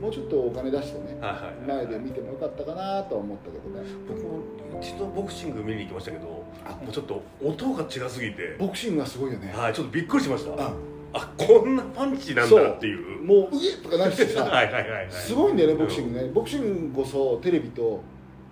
[0.00, 1.18] もうちょっとお金出してね、
[1.66, 3.88] 前で見てもよかったかなとは思ったけどね。
[4.08, 6.44] 僕も一度ボクシング見に行きましたけども
[6.88, 8.56] うちょっと音が違すぎて。
[8.58, 10.62] ボクシングがすごいよね、はいちょっとびっくりしました。
[10.62, 10.72] あ
[11.14, 13.22] あこんなパンチなんだっていう。
[13.22, 14.44] もう「うえ!」とかなるしさ。
[14.48, 15.06] はいはいはいはい。
[15.10, 18.00] すごいんだよねボクシングね、ボクシングこそテレビと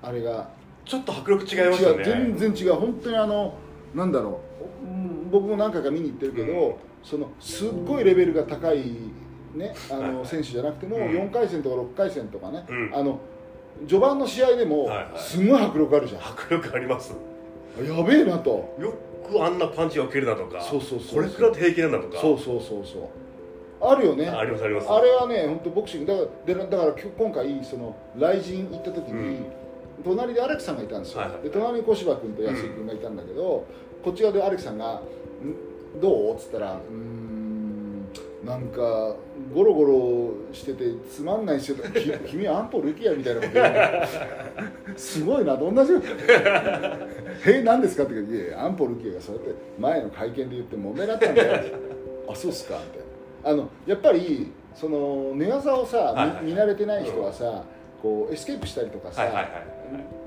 [0.03, 0.49] あれが
[0.91, 2.05] ちょっと迫力違いましたね。
[2.05, 2.75] 全然違う。
[2.75, 3.55] 本当にあの
[3.95, 4.41] なんだろ
[4.85, 4.87] う。
[4.87, 6.75] うん僕も何回か見に行ってるけど、うん。
[7.05, 8.83] そのすっごいレベルが高い
[9.55, 11.03] ねあはいはいの選手じゃなくても、うん。
[11.05, 12.91] 4回戦とか6回戦とかね、うん。
[12.93, 13.21] あの
[13.87, 15.07] 序盤の試合でもはいはい。
[15.17, 17.15] すごい迫力あるじゃん、迫力あります。
[17.81, 18.51] やべえなと。
[18.81, 18.93] よ
[19.31, 22.19] くあんなパンチが受けるなとかそうそうそうこれくらい平気なんだとか。
[22.21, 23.03] そうそうそうそう。
[23.81, 24.29] あるよね。
[24.29, 24.91] ありますあります。
[24.91, 29.60] あれはね本当ボクシングだからでだから今回その雷神行った時に、うん
[30.05, 33.67] 隣で荒木さんがいたんですよ、はいはいで隣に小柴君と安井君がいたんだけど、
[34.05, 35.03] こっち側で荒木さんが
[35.95, 38.07] 「んどう?」っつったら「うーん
[38.45, 39.15] なんか
[39.55, 46.03] ゴロゴロしててつまんないし き君はアンポルキや」みたいなこと言 すごいなどんな状況
[47.47, 51.63] え何ですか?」って言うからいやアンポルキヤがそうやって前の会見で言って揉めらったんだよ。
[52.31, 53.51] あそうっすかみたいな。
[53.51, 57.65] あのやっぱりその寝技をさ、はいはい見見慣れてない人はさ、
[58.03, 59.80] こうエスケープしたりとかさ、はいはいはい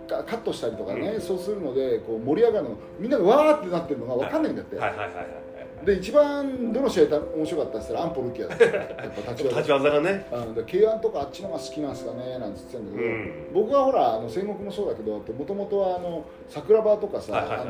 [0.08, 1.22] カカットしたりとかね、うん。
[1.22, 5.44] そうするのでこう盛り上がるのみんながわーってなってるのが分かんないんだって、はいはいはいはい
[5.86, 8.88] で一番どの試合た面白かったっつったらアンポルキアだったやっ
[9.26, 10.28] ぱ立ち技立ち技がね。
[10.32, 13.54] あので K1 とかあっちのが好きなんですかねなんつってたんだけど、うん。
[13.54, 17.66] 僕はほらあの戦国もそうだけどもともとはあの桜庭とかさ、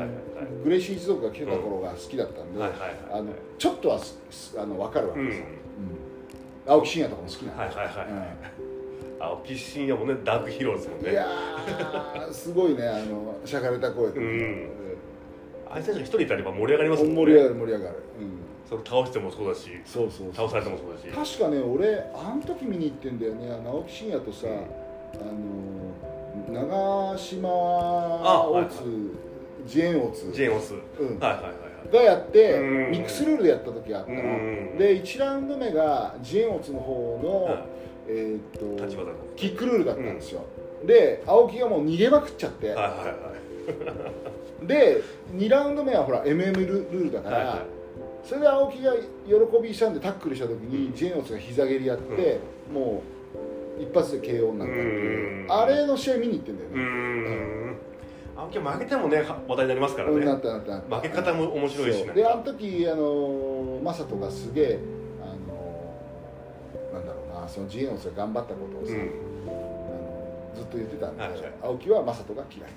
[0.62, 3.98] グレイシー一族が来てた頃が好きだったんで、あのちょっとは
[4.58, 5.46] あの分かるわうんけですよ、
[6.66, 6.72] うん。
[6.72, 8.58] 青木真也とかも好きなんで、はいはいはい。
[8.58, 8.63] うん
[9.24, 11.10] 青木真也もねダークヒーローですもんね。
[11.10, 14.68] いやーすごいねあのしゃかれた声で、うん。
[15.70, 17.16] あいつたちが一人いたらやっぱ盛り上がりますもんね。
[17.16, 18.68] 盛り上がる盛り上がる、うん。
[18.68, 19.70] それ倒してもそうだし。
[19.84, 21.38] そうそうそう倒されてもそうだし。
[21.38, 23.52] 確かね俺あの時見に行ってんだよね。
[23.52, 24.54] あの青木真也とさ、うん。
[26.52, 29.10] あの長島大津
[29.66, 31.18] ジェーン大津ジェーンオスうん。
[31.18, 31.58] はいはいはいは
[31.90, 31.92] い。
[31.92, 32.90] がやってうん。
[32.90, 34.18] ミックスルールでやった時があったの。
[34.18, 34.78] うん。
[34.78, 37.64] で1ラウンド目がジェーンオツの方の、はい
[38.08, 38.40] えーっ
[38.78, 38.86] と
[39.36, 40.44] キックルールだったんですよ、
[40.86, 43.14] で青木がもう逃げまくっちゃって、はいはいは
[44.62, 44.66] い。
[44.66, 45.02] で
[45.34, 47.58] 2ラウンド目はほら MM ルールだから、はいはい。
[48.24, 49.02] それで青木が喜
[49.62, 52.40] びしたんでタックルした時に、ジェーンオツが膝蹴りやって、
[52.72, 53.02] も
[53.78, 55.44] う一発で KO になったっていう。
[55.44, 55.52] うん。
[55.52, 57.76] あれの試合見に行ってんだようね、ん。
[58.36, 60.14] 青木は負けてもねは話題になりますからね。
[60.16, 64.78] 負け方も面白いしであのか時あのマサトがすげえ
[67.44, 69.00] あのなんだろうなそのジェーンオツが頑張ったことをさ、うん。
[69.00, 71.40] あのずっと言ってたんで、はいはい。
[71.62, 72.70] 青木はマサトが嫌い。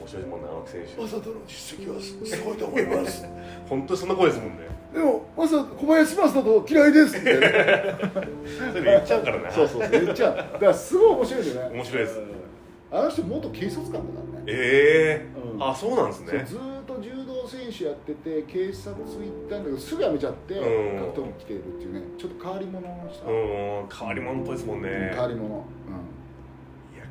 [0.00, 1.02] 面白いもんね青木選手。
[1.02, 3.24] マサトの実績はすごいと思います。
[3.68, 4.68] 本当にそんな声ですもんね。
[4.92, 7.46] でもマサ小林マサト嫌いですって、ね、
[8.58, 10.36] それで言っちゃうからねそうそうそう言っちゃう。
[10.36, 11.76] だからすごい面白いんだよね。
[11.76, 12.20] 面白いです。
[12.92, 14.44] あの人元警察官だからね。
[14.48, 15.62] ええうん。
[15.62, 16.44] あそうなんですね。
[16.44, 16.79] そうず
[17.80, 20.74] 手やってて警察行ったんだけどすぐ辞めちゃって格うん。
[21.12, 22.02] 闘技来てるっていうね。
[22.18, 23.88] ちょっと変わり者の人、うん。
[23.88, 25.10] 変わり者っぽいですもんね。
[25.12, 25.64] 変わり者、
[26.94, 27.04] いや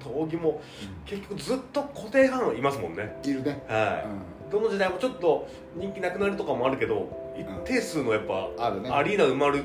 [0.00, 0.60] 格闘技も
[1.04, 3.20] 結局ずっと固定ファンいますもんね。
[3.24, 4.04] うん、いるね、は
[4.48, 8.90] い、どの時代もちょっと人気なくなるとかもあるけど一定数のやっぱ、あるね。
[8.90, 9.64] アリーナ埋まるうん。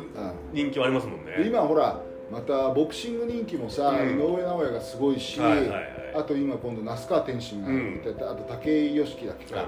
[0.53, 1.37] 人気はありますもんね。
[1.37, 4.11] で今ほらまたボクシング人気もさ、うん。
[4.11, 6.15] 井上尚弥がすごいし、はいはいはい。
[6.15, 9.67] あと今今度那須川天心がいて、あと武井良樹だっけか、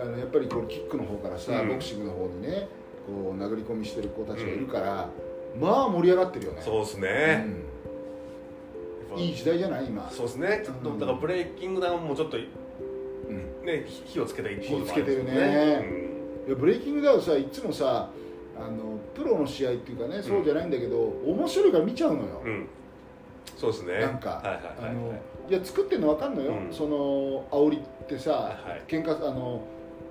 [0.00, 1.68] あのやっぱりこうキックの方からさ、うん。
[1.68, 2.68] ボクシングの方にね
[3.06, 5.08] こう殴り込みしてる子たちがいるから、
[5.58, 6.62] まあ盛り上がってるよね。
[6.62, 7.46] そうですね、
[9.12, 9.18] うん。
[9.18, 10.10] いい時代じゃない今。
[10.10, 10.62] そうですね。
[10.64, 10.98] ちょっとうん。
[10.98, 13.66] だからブレイキングダウンもちょっとうん。
[13.66, 16.00] ね火をつけた一方でもあ火つけてるね。
[16.46, 18.08] いやブレイキングダウンさいつもさ
[18.58, 22.68] あのプロの試合っていうかねそうじゃないんだけど、面白いから見ちゃうのよ、うん、うん
[23.56, 24.00] そうですね。
[24.00, 26.72] なんか、はいはいはいあのはいいや作ってるの分かんのよ、うん。
[26.72, 28.82] その煽りってさ、はい。
[28.86, 29.62] 喧嘩あの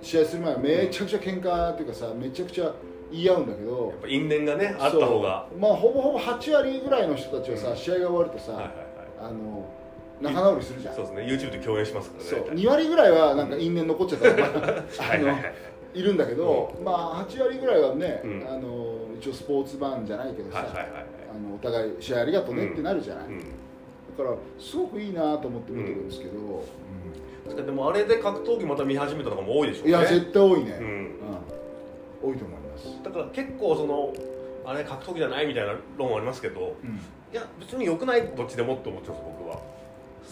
[0.02, 2.72] 試合する前はめちゃくちゃ喧嘩っていうかさめちゃくちゃ
[3.12, 5.46] 言い合うんだけどやっぱ因縁がねあった方が。
[5.58, 8.72] まあほぼほぼ8割ぐらいの人たちはさ、うん試合が終わるとさ、はいはい
[9.20, 9.68] あの
[10.20, 10.94] 仲直りするじゃん。
[10.94, 11.48] はいそうですね。
[11.48, 12.54] YouTube で共演しますからねそう。
[12.54, 15.42] 2割ぐらいはなんか因縁残っちゃったのが、 はいあのはい。
[15.42, 15.54] はい
[15.92, 18.46] いるんだけど、まあ8割ぐらいはね、うん。
[18.48, 20.86] あの一応スポーツマンじゃないけどさ、はいはいはい
[21.34, 23.38] あのお互い試合ありがとうねってなるじゃない、うん。
[23.38, 23.44] だ
[24.24, 26.64] からすごくいいなと思って見てるんですけど、
[27.56, 29.90] でもあれで格闘技また見始めたのも多いでしょうね。
[29.90, 31.02] いや絶対多いね、ううん。
[31.04, 31.10] ん
[32.22, 34.12] 多いと思います、だから結構その
[34.64, 37.00] あれ格闘技じゃないみたいな論はありますけどうん。
[37.32, 39.60] いや別に良くないどっちでもって思ってます僕は。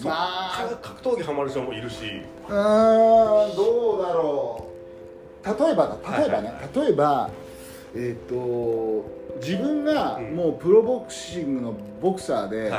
[0.05, 0.79] まあ。
[0.83, 2.05] 格闘技ハマる人もいるし。
[2.49, 4.67] うーんどうだろ
[5.45, 5.47] う。
[5.47, 6.81] 例えばだ例えばね、はい。
[6.81, 7.31] 例えば
[7.95, 9.05] えっ、と
[9.41, 10.37] 自分がうん。
[10.37, 12.73] もうプロボクシングのボクサーで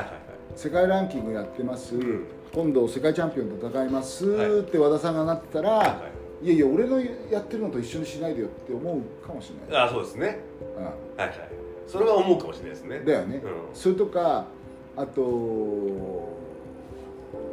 [0.56, 4.60] 世界ランキングやってます、うん今度世界チャンピオンと戦いますはい。
[4.62, 5.94] って和田さんがなってたら、はいは
[6.42, 6.46] い。
[6.46, 10.40] い、やいや俺のやってるのと一緒にしないでよって思うかもしれない、ああそうですね。
[10.78, 10.82] う
[11.20, 11.50] はいはい。
[11.86, 13.00] それは思うかもしれないですね。
[13.00, 13.76] ん、だよね、うん。
[13.76, 14.46] それとか
[14.96, 15.22] あと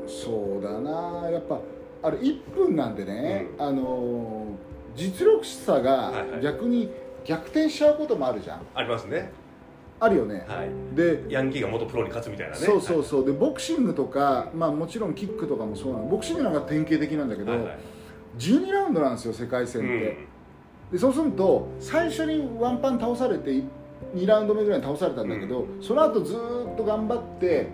[0.07, 1.31] そうだな。
[1.31, 1.61] やっぱ
[2.03, 4.47] あれ1分なんでね、うあの
[4.95, 6.41] 実力差がはいはい。
[6.41, 6.91] 逆に
[7.25, 8.61] 逆転しちゃうこともあるじゃん。
[8.75, 9.31] ありますね
[9.99, 10.97] あるよね、はい。
[10.97, 12.61] でヤンキーが元プロに勝つみたいなね。
[12.61, 13.25] そうそうそう。
[13.25, 16.07] でボクシングとか、まあ、もちろんキックとかもそうなの。
[16.07, 17.79] ボクシングなんか典型的なんだけど、はいはい。
[18.39, 20.93] 12ラウンドなんですよ世界戦って、うん。
[20.93, 23.51] でそうすると最初にワンパン倒されて
[24.15, 27.69] 2ラウンド目ぐらいに倒されたんだけど、その後ずーっと頑張って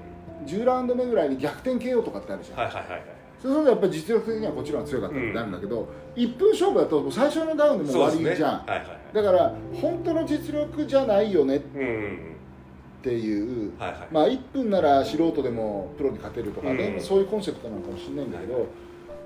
[0.47, 3.03] 10ラウンド目ぐらいに逆転 KO とかってあるじゃん、はいはいはいはい
[3.43, 8.99] そうするとやっぱり実力的にはこっちの方が強かったってなるんだけど、1分勝負だと最初のダウンでもう終わりじゃん、はいはいはい。
[9.13, 12.19] だから本当の実力じゃないよねっうんうん
[13.03, 17.01] ていう、はいはいまあ1分なら素人でもプロに勝てるとかね、うん。
[17.01, 18.67] そういうコンセプトなのかもしれないんだけど、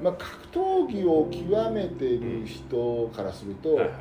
[0.03, 3.97] まあ、格闘技を極めてる人からすると、はいはいは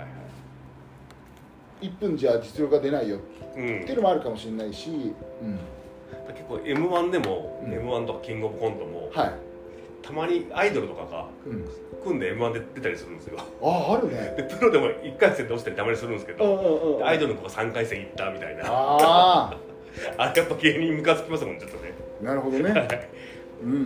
[1.81, 1.87] い。
[1.87, 3.19] 1分じゃ実力が出ないよ
[3.57, 5.59] うんっていうのもあるかもしれないし、うん。
[6.33, 7.73] 結構 m 1でも、うん。
[7.73, 9.33] m 1とかキングオブコントもはい、
[10.05, 11.65] たまにアイドルとかがうん、
[12.03, 13.39] 組んで m 1で出たりするんですよ。
[13.61, 14.35] あああるね。
[14.37, 18.63] でプロでも1回戦で落ちたりたまにするんですけうんどアイドルの子が3回戦行ったみたいな。
[18.65, 19.57] あ
[20.17, 21.93] あれやっぱ芸人ムカつきますもんちょっとね。
[22.21, 23.09] あなるほどね。
[23.63, 23.81] うんうんう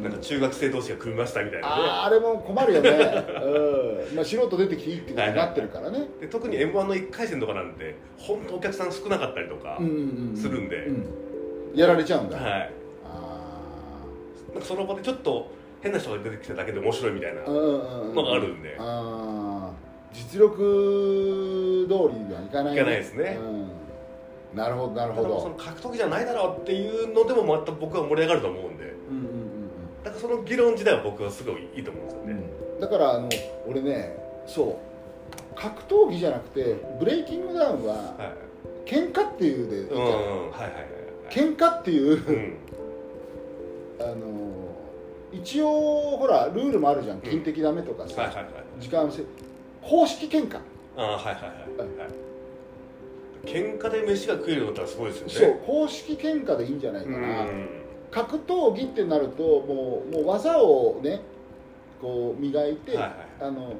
[0.00, 1.74] んなんか中学生同士が組みましたみたいなね。
[1.74, 4.16] あああれも困るよね、うん。
[4.16, 9.92] まあ、素人出てきていいってことになってるからね、で特に m 1の1回戦とかなんて本当お客さん少なかったりとか、うんうん
[10.30, 10.76] うんするんで。
[10.76, 11.06] うん。
[11.74, 12.70] やられちゃうんだ、はい。
[13.06, 14.04] あ
[14.52, 15.50] なんかその場でちょっと
[15.84, 18.78] 変な人が出てきただけで面白いみたいなのがあるんで。
[20.14, 23.36] 実力通りにはいかない、いかないですね。
[23.38, 28.84] うん、なるほどなるほだからそのど格闘技じゃないだろうっていうのでもまた僕は盛り上がると思うんで。
[29.10, 29.54] うんうんうん
[30.04, 32.32] だからその議論自体は僕はすごいいいと思うんですよね、
[32.74, 32.80] うん。
[32.80, 33.28] だからあの
[33.66, 34.16] 俺ね
[34.46, 35.54] そう。
[35.56, 38.34] 格闘技じゃなくてブレイキングダウンはは
[38.86, 38.88] い。
[38.90, 40.00] 喧嘩っていうでいいじゃん。
[40.00, 40.94] うんはいはいはいはい
[41.30, 42.56] 喧嘩っていううん。
[44.00, 44.63] あの
[45.34, 48.46] 一応ほらルールもあるじゃんん金的ダメとかさ、はいはいはい。
[48.80, 49.22] 時間せ
[49.82, 50.58] 公式喧嘩。
[50.96, 51.40] ああはいはいはい
[51.98, 52.08] はい。
[53.44, 55.58] 喧嘩で飯が食えるようになったらすごいですよね。
[55.58, 57.22] そう公式喧嘩でいいんじゃないかうん。
[57.22, 57.46] な、
[58.10, 61.20] 格闘技ってなるともうもう技をね
[62.00, 63.12] こう磨いて、はいはい。
[63.40, 63.74] あの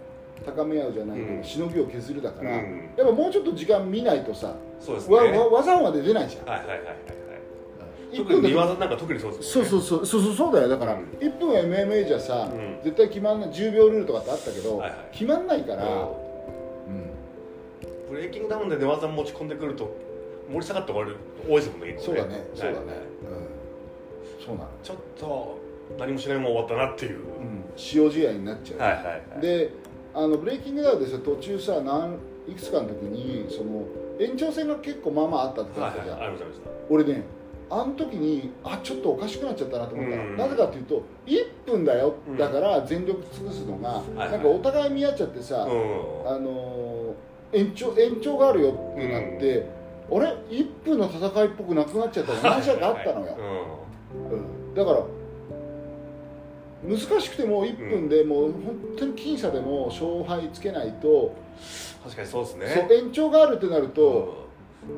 [0.45, 1.45] 高め合うじゃないけど、うん。
[1.45, 2.91] しのぎを削るだから、うん。
[2.97, 5.17] やっぱもうちょっと時間見ないとさ、そうですね。
[5.17, 7.24] わわ技まで出ないじゃん、はいはいはいはい
[8.15, 9.67] はい一特に見で技なんか特にそうですね。
[9.67, 10.23] そうそうそう。
[10.23, 10.69] そうそうだよ。
[10.69, 11.01] だから、うん。
[11.19, 12.81] 1分 MMA じゃさ、うん。
[12.83, 13.51] 絶対決まんない。
[13.51, 14.99] 10秒ルールとかってあったけど、はいはい。
[15.13, 15.91] 決まんないから、うん。
[15.91, 16.09] うん。
[18.11, 19.97] ブレイキングダウンで寝技持ち込んでくると
[20.49, 21.17] 盛り下がって終わる
[21.49, 22.47] 多いですもんね結構そうだね。
[22.55, 22.95] そうだね、はいうん。
[24.47, 25.59] そうなの、ちょっと
[25.99, 29.41] 何もしないまま終わったなっていう、うん、塩試合になっちゃう、はいはいはい。
[29.41, 29.71] で
[30.15, 33.85] あのブレイキングダウンでさ途中さなんいくつかの時にその
[34.21, 36.27] 延長戦が結構まあまああったって言はいったじゃん、はい。
[36.29, 36.71] ありましたありました。
[36.91, 37.25] 俺ね
[37.71, 40.37] あの時にあちょっとおかしくなっちゃったなと思ったの、うん。
[40.37, 42.15] なぜかっていうと1分だよ。
[42.29, 42.37] うん。
[42.37, 46.29] だから全力尽くすのが、はいなんかお互い見合っちゃってさ、うん。
[46.29, 49.67] あのー延長延長があるよってなって、
[50.11, 52.43] あれ？1分の戦いっぽくなくなっちゃったの？
[52.43, 52.65] 何あっ
[53.05, 53.37] たのよ、
[54.31, 54.75] ううん。
[54.75, 55.05] だから
[56.85, 61.31] 難しくても1分でもう本当に僅差でも勝敗つけないと、ん
[62.03, 62.89] 確かにそうですね。
[62.91, 64.44] 延長があるってなると、うん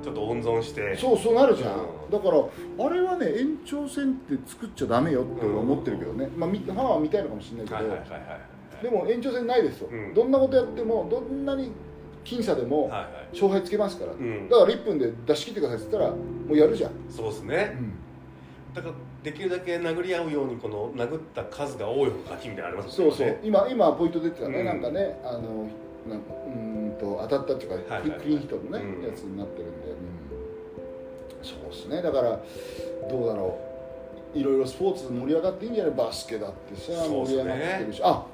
[0.03, 0.97] ちょっと温存して。
[0.97, 1.75] そうそうなるじゃん、う
[2.09, 2.11] ん。
[2.11, 8.41] だからあれはね延長戦って作っちゃダメよって俺は思ってるけどね、まあみファンは見たいのかもしれないけど、はいはいはいはい
[8.83, 10.13] でも延長戦ないですよ、うん。
[10.13, 11.73] どんなことやってもどんなに
[12.25, 13.11] 僅差でもはいはい。
[13.33, 14.49] 勝敗つけますから、うん。
[14.51, 16.19] だから1分で出し切ってくださいって言ったらも
[16.51, 17.77] うやるじゃん、そうですね。
[18.75, 23.27] だからできるだけ殴り合うようにこの殴った数が多い方が勝ちみたいなのありますそうそう。
[23.27, 23.41] ね。
[23.43, 24.67] 今今ポイント出てたね、うん。
[24.67, 25.71] なんかねあの
[26.07, 29.03] なんかうーんと当たったっていうか、はいはいはいクリーンヒットのね、うん。
[29.03, 29.76] やつになってるん
[31.47, 32.03] そうですね。
[32.03, 32.41] だから
[33.09, 33.59] どうだろ
[34.35, 34.39] う。
[34.39, 35.95] いろいろスポーツ盛り上がっていいんじゃない？
[35.95, 38.01] バスケだってさ盛り上がってるし。
[38.05, 38.27] あ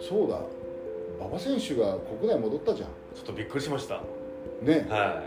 [0.00, 0.38] そうだ。
[1.18, 2.88] 馬場選手が国内戻ったじゃん。
[3.14, 4.00] ちょっとびっくりしました。
[4.62, 4.86] ね。
[4.88, 5.22] は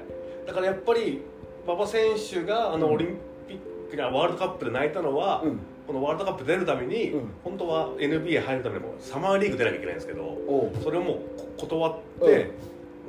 [0.46, 0.48] い。
[0.48, 1.22] だからやっぱり
[1.66, 2.94] 馬場選手があのうん。
[2.94, 3.18] オリン
[3.48, 3.58] ピッ
[3.90, 5.60] クやワールドカップで泣いたのは、うん。
[5.86, 7.28] このワールドカップ出るために、うん。
[7.44, 10.38] 本当は NBA 入るためにもサマーリーグ出なきゃいけないんですけど
[10.82, 11.18] それをもう
[11.58, 12.52] こ断って、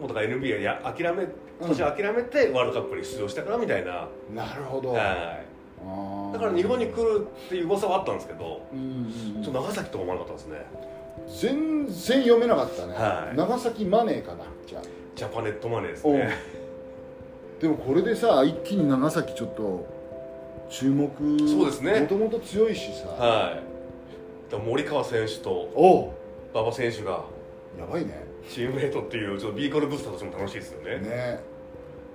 [0.04, 1.26] もうだから NBA や諦め
[1.58, 6.34] 今年は諦めてワールドカップに出場したからみたいな、なるほど、はい。
[6.34, 8.82] だから日本に来るっていう噂はあったんですけど、うんう
[9.48, 10.66] ん長崎とか思わなかったんですね。
[11.40, 13.36] 全然読めなかったね、はい。
[13.36, 14.82] 長崎マネーかなじゃあ。
[15.16, 16.34] ジャパネットマネーですね。
[17.60, 19.86] でもこれでさ一気に長崎ちょっと
[20.68, 21.08] 注目
[21.48, 22.00] そうですね。
[22.00, 23.62] もともと強いしさ、は
[24.52, 24.56] い。
[24.56, 26.12] 森川選手と
[26.52, 27.24] 馬場選手が
[27.78, 30.98] やばいねチームメイトっていうちょっとビーコルブースターとしても楽しいですよね。
[30.98, 31.40] ね。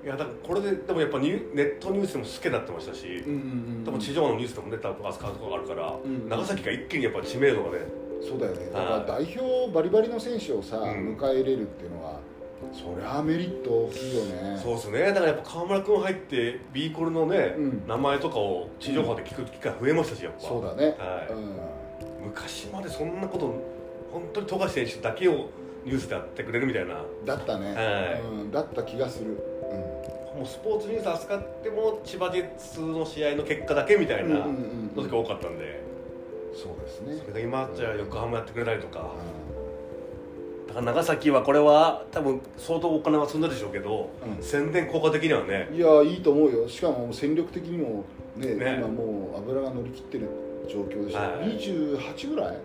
[0.03, 3.39] いやだからこれででもやっぱニュネットニュースでも好きになってましたし、うんうん
[3.79, 7.85] うん多分地上のニュースでも出た扱うところがあるから、うん長崎が一気にやっぱ知名度がね
[8.21, 8.69] そうだよね。
[8.71, 9.05] だはい。
[9.05, 11.17] から代表バリバリの選手をさ、うん。
[11.17, 12.19] 迎え入れるっていうのは
[12.73, 14.59] そりゃメリット大きいよね。
[14.61, 14.99] そうですね。
[15.07, 17.87] だからやっぱ川村君入ってビーコルのね、うん。
[17.87, 20.39] 名前とかを地上波で聞く機会増えましたしやっぱ。
[20.41, 21.33] そうだね、はい。
[21.33, 23.53] うん、昔までそんなこと
[24.11, 25.49] 本当に富樫選手だけを
[25.85, 26.95] ニュースでやってくれるみたいな。
[26.95, 28.21] もだったね、はい。
[28.21, 29.37] うん、だった気がする、
[30.35, 30.43] うん。
[30.43, 34.45] うスポーツニュース扱っても千葉ジェッツの試合の結果だけみたいなの
[34.95, 35.81] 時が多かったんで、
[36.53, 37.17] そうですね。
[37.19, 39.11] それが今じゃあ横浜やってくれたりとか、
[40.65, 44.43] うだから長崎はこれは多分相当お金は積んだでしょうけど、うん。
[44.43, 45.69] 宣伝効果的にはね。
[45.71, 46.69] んいやいいと思うよ。
[46.69, 48.03] しかも戦力的にも
[48.35, 48.75] ねね。
[48.79, 50.27] 今もう油が乗り切ってる
[50.69, 51.57] 状況でしょ、はい。
[51.57, 52.57] 28ぐらい？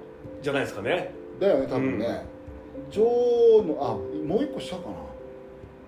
[0.43, 1.11] じゃないですかね。
[1.41, 2.27] だよね多分ね、
[2.91, 3.95] ジョーのあ
[4.27, 4.95] もう一個下かな。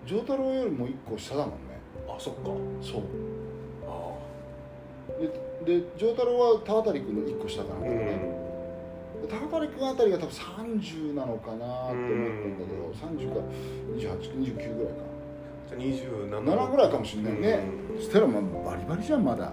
[0.07, 1.57] ジョー太郎よりも一個下だもんね。
[2.09, 2.41] あそっか。
[2.81, 3.03] そう。
[3.87, 4.13] あ
[5.67, 9.29] ででジョー太郎は田渡君の一個下かなんあうん。
[9.29, 13.41] 田渡君あたりが多分30なのかなって思ったんだけど30か。
[13.97, 15.01] 2829ぐらいか。
[15.69, 17.61] じゃあ27 7ぐらいかもしれないね。
[17.97, 19.53] そしたらまあバリバリじゃんまだ。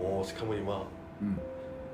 [0.00, 0.86] もうしかも今。
[1.20, 1.38] うん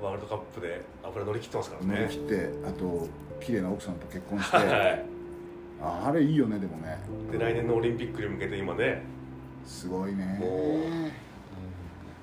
[0.01, 3.07] ワールドカップで油乗り切ってますから乗りね切ってあと
[3.39, 5.05] 綺麗な奥さんと結婚して、はい。
[5.81, 6.99] ああれいいよねでもね。
[7.31, 9.03] で来年のオリンピックに向けて今ね。
[9.65, 10.37] すごいね。
[10.39, 11.09] も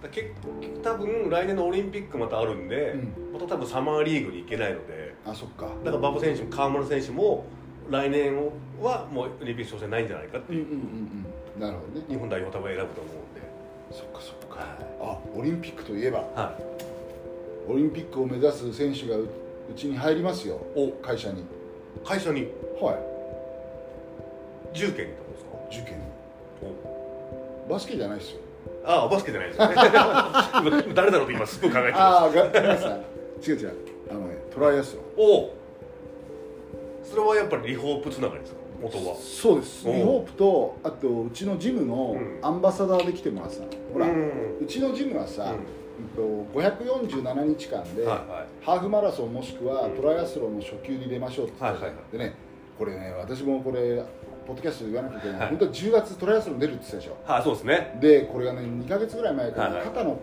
[0.03, 2.97] だ結局多分来年のオリンピックまたあるんで、う
[3.31, 3.33] ん。
[3.33, 5.15] また多分サマーリーグに行けないので。
[5.25, 5.67] あそっか。
[5.85, 7.47] だから馬場選手も川村選手も
[7.91, 8.37] 来年
[8.83, 11.25] はもうオリンピック挑戦ないんじゃないかっていう、うんうんうん
[11.57, 11.61] うん。
[11.61, 12.07] なるほどね。
[12.09, 13.41] 日本代表多分選ぶと思うんで。
[13.91, 14.67] そっかそっか。
[15.01, 16.19] あオリンピックといえば。
[16.19, 16.59] は
[17.69, 20.61] オリンピックを目指す選手がううちに入りますよ。
[20.77, 20.89] いお。
[21.05, 21.45] 会社に。
[22.05, 22.47] 会社に？
[22.81, 22.97] は
[24.73, 25.51] 重慶に行ったんですか？
[25.77, 26.01] い受験
[26.63, 27.71] お。
[27.73, 28.41] バスケじゃないですよ。
[28.85, 29.75] ああバスケじゃないですよね。
[30.95, 33.51] 誰だろうって今すっごい考えてまああがごめんなさい。
[33.51, 33.73] 違う違う。
[34.11, 35.05] あのねトライアスロン。
[35.05, 35.23] すお。
[35.25, 35.55] お
[37.03, 38.59] それはやっぱりリホープつながりですか？
[38.81, 39.17] 元は。
[39.17, 39.89] そうです。
[39.89, 39.93] お。
[39.93, 42.39] リホープとあとうちのジムのうん。
[42.43, 43.69] アンバサダーで来てもらってたの。
[43.93, 45.51] ほら、ううんちのジムはさ、うん。
[45.51, 45.63] と
[46.55, 49.97] 547日間で、はいはハーフマラソンもしくはうん。
[49.97, 51.87] トライアスロンの初級に出ましょうって言ってた。
[51.87, 52.35] はいはいでね
[52.79, 54.03] これね私もこれ
[54.47, 55.49] ポッドキャストで言わなきゃいけない、はい。
[55.49, 57.17] 本当は10月トライアスロン出るって言ってたでしょ。
[57.33, 57.99] はいそうですね。
[58.01, 59.85] でこれがね2か月ぐらい前から、はいはい。
[59.87, 60.21] 肩の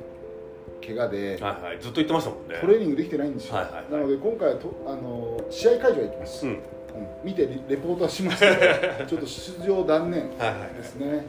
[0.85, 1.79] 怪我ではいはい。
[1.79, 2.57] ずっと言ってましたもんね。
[2.61, 3.91] トレーニングできてないんですよ、はいはいはい。
[3.91, 6.53] なので今回はとあの試合会場へ行きます、うん。
[6.53, 6.59] うん。
[7.23, 8.55] 見てレレポートはしますけど
[9.09, 10.73] ちょっと出場断念はいはいはい。
[10.75, 11.23] ですね、うん。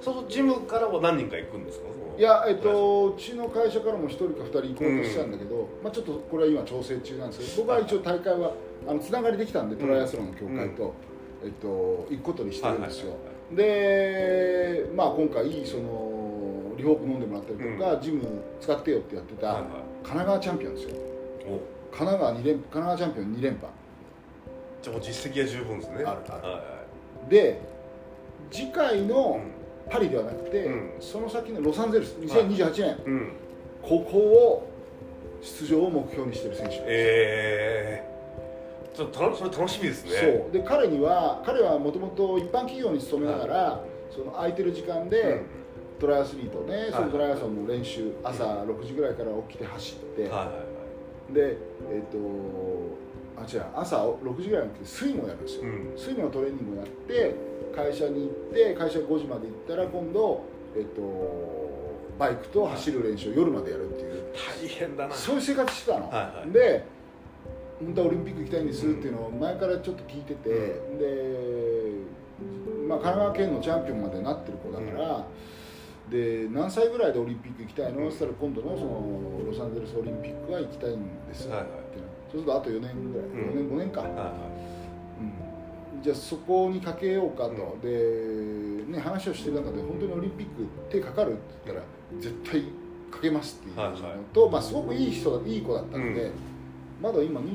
[0.00, 1.86] そうジムからは何人か行くんですか？
[2.22, 8.52] いや、えっと、うちの会社からも1人か2人行こうとしてたんだけど、まあ、ちょっとこれは今調整中なんですけど僕は一応大会は
[8.86, 10.94] あのつながりできたんでトライアスロンの協会と、
[11.42, 13.16] えっと、行くことにしてるんですよ、
[13.50, 18.22] で、まあ、今回そのリホープ飲んでもらったりとか、ジム
[18.60, 19.66] 使ってよってやってた、神
[20.04, 20.96] 奈川チャンピオンですよ。
[21.44, 21.92] お。
[21.92, 23.66] 神奈川2連神奈川チャンピオン2連覇。
[24.80, 25.96] じゃあもう実績は十分ですね。
[25.96, 26.42] あるある。
[26.44, 26.62] は
[27.28, 27.60] で
[28.52, 29.40] 次回の
[29.90, 30.90] パリではなくて、うん。
[31.00, 33.32] その先のロサンゼルス2028年、うん。
[33.82, 34.68] ここを
[35.42, 36.76] 出場を目標にしてる選手。
[36.86, 38.12] ええ
[38.94, 40.10] ちょっとたのそれ楽しみですね。
[40.10, 40.52] そう。
[40.52, 45.42] で彼には彼はもともと一般企業に勤めながら、その空いてる時間で、
[45.98, 51.32] トライアスリートね、そのトライアスロンの練習朝6時ぐらいから起きて走って、うんはいはいはい。
[51.32, 51.56] で
[51.90, 52.18] えっ、と
[53.40, 55.92] あ違う朝6時ぐらいに起きてスイムをやるんですよ、うん。
[55.96, 57.34] スイムのトレーニングをやって
[57.74, 60.44] 会社に行って会社5時まで行ったら今度
[60.76, 61.62] えっ、と
[62.18, 64.24] バイクと走る練習を夜までやるっていう。
[64.62, 65.14] 大変だな。
[65.14, 66.50] そういう生活してたの、はいはい。
[66.50, 66.84] で
[67.80, 70.72] 本当はオリンピック行きたいんですっていうのを前からちょっと聞いてて、で、
[72.86, 75.26] まあ、神奈川県のチャンピオンまでなってる子だから、
[76.08, 78.06] で何歳ぐらいでオリンピック行きたいの？
[78.06, 81.70] って言ったら今度のそのロサンゼルスオリンピックは行きたいんですって、はいはい。
[82.30, 83.50] そうするとあと4年ぐらい、うん。
[83.50, 84.61] 4年5年か、はいはうん
[86.02, 91.86] じゃあそこにかけようかと、で、ね、話をしてる中で本当にオリンピック手かかるって言ったら
[92.20, 92.62] 絶対
[93.10, 93.82] かけますっていうの
[94.32, 94.50] と、はい。
[94.50, 96.32] はいまあ、すごくいい人だいい子だったので、うん。
[97.00, 97.54] まだ今245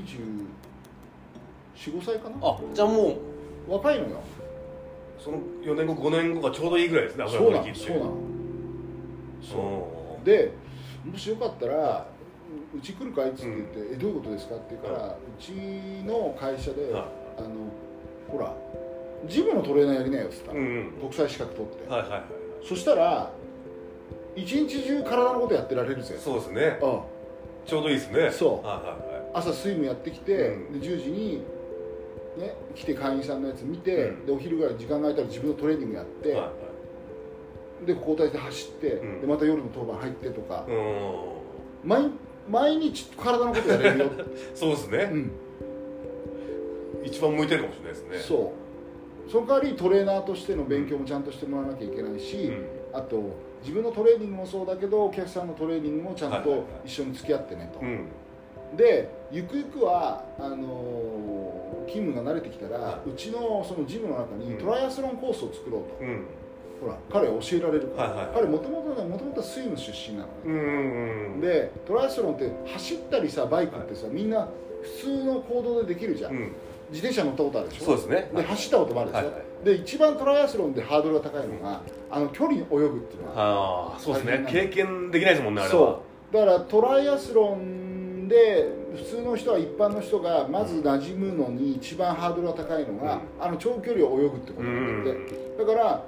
[2.03, 2.37] 歳かな？
[2.41, 3.17] あじゃあもう。
[3.67, 4.21] 若いのよ。
[5.19, 8.15] その4年後5年後がちょうどいいぐらいですねそうなのそうなの。
[9.41, 10.53] そそうで
[11.03, 12.07] もしよかったら
[12.73, 15.51] うち来るかいっつって言って、えどういうことですかって言うから、うち
[16.05, 17.03] の会社で、はい。
[17.39, 17.49] あの
[18.29, 18.53] ほら
[19.25, 20.91] ジムのトレーナーやりなよっつったの、うんうん。
[20.99, 22.23] 国際資格取って、はいはいはい。
[22.67, 23.31] そしたら
[24.35, 26.17] 一日中体のことやってられるぜ。
[26.19, 26.79] そうですね。
[26.81, 27.01] うん。
[27.65, 28.31] ちょうどいいですね。
[28.31, 28.65] そう。
[28.65, 29.31] はいはいはい。
[29.33, 30.79] 朝スイムやってきて、うん。
[30.79, 31.43] で10時に、
[32.37, 34.25] ね、来て会員さんのやつ見て、うん。
[34.27, 36.51] でお昼ぐらい時間が空いたら自分のトレーニングやって、はいは
[37.83, 37.85] い。
[37.85, 39.21] で交代して走って、うん。
[39.21, 42.11] でまた夜の当番入ってとか、う毎
[42.49, 44.09] 毎日体のことやれるよ、ん
[44.55, 45.09] そうですね。
[45.11, 45.31] うん、
[47.07, 48.17] 一番向いてるかもしれないですね。
[48.19, 48.53] そ
[49.27, 49.31] う。
[49.31, 52.65] その代わりトレーナーとしての勉強もちゃんとしてもらわなきゃいけないし、うん。
[52.93, 56.59] あと自分のトレーニングもそうだけどお客さんのトレーニングもちゃんとはいはい。
[56.59, 58.07] はい一緒に付き合ってねと、うん。
[58.77, 64.57] でゆくゆくはあのー勤務が慣れてきたら、はうちのそのジムの中にうん。
[64.57, 66.25] トライアスロンコースを作ろうと、うん。
[66.81, 70.27] ほら彼は教えられるから、はいはい彼もともとねもともとスイム出身なの。
[70.27, 71.41] ね、うんうんうん。
[71.41, 74.47] でトライアスロンって走ったりさバイクってさ、みんな
[74.81, 76.51] 普通の行動でできるじゃん
[76.89, 77.85] 自転車乗ったことあるでしょ？
[77.85, 78.31] そうですね。
[78.33, 79.65] で走ったこともあるでしょ、はいはい。
[79.65, 84.45] で一番トライアスロンでハードルが高いのが、あの距離泳ぐっていうのはああそうですね。
[84.47, 85.75] 経験できないですもんねあれは。
[85.75, 86.33] そう。
[86.33, 93.21] だからトライアスロンで普通の人は一般の人がまず馴染むのに一番ハードルが高いのが、うん。
[93.43, 96.03] あの長距離を泳ぐってことなんだって、だから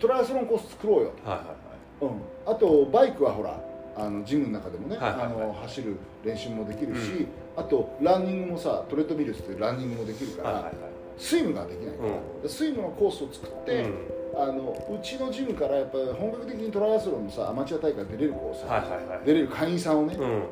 [0.00, 2.12] トライアスロンコース作ろうよ、はいはいはい。
[2.12, 3.60] うん、あとバイクはほら
[3.96, 5.26] あのジムの中でもね、はいはいはい。
[5.26, 7.26] あの走る練習もできるし、
[7.56, 10.74] あとランニングもさトレッドミルってランニングもできるから、はいはいはい。
[11.18, 13.94] スイムができないから、うでスイムのコースを作って、うん。
[14.34, 19.26] あのうちのジムからやっぱり本格的にトライアスロンのさアマチュア大会出れる子をさ、はいはいはい。
[19.26, 20.42] 出れる会員さんをね、うん。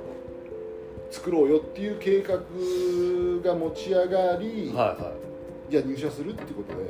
[1.10, 2.34] 作ろうよっていう計画
[3.42, 5.12] が持ち上がり、はいは
[5.70, 6.82] じゃあ入社するっていうことで。
[6.82, 6.86] い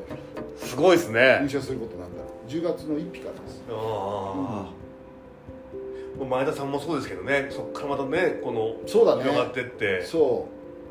[0.59, 1.39] すごいですね。
[1.43, 3.63] 入社することになった10月の1日からです。
[3.69, 4.73] ああ、
[6.27, 9.23] 前田さんもそうですけどねそこからまたねこのそうだね。
[9.23, 10.03] 広がってって。
[10.05, 10.49] そ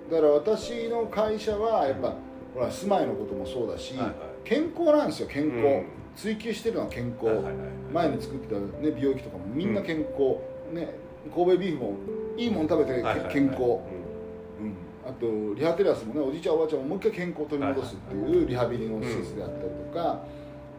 [0.09, 0.13] う。
[0.13, 2.15] だから私の会社はやっぱ、
[2.53, 4.15] ほら住まいのこともそうだし、はいはい。
[4.43, 5.86] 健康なんですよ健康、うん。
[6.15, 7.53] 追求してるのは健康、はいはいはい
[7.93, 10.38] 前に作ってた、ね、美容器とかもみんな健康、
[10.73, 10.93] ね
[11.34, 11.93] 神戸ビーフも
[12.38, 13.67] いいもの食べて健康、うん。
[13.67, 14.75] うん、
[15.05, 20.23] あとリハテラスもねおじいちゃんおばあちゃんももう一回健康を取り戻すっていうリハビリの施設であったりとか、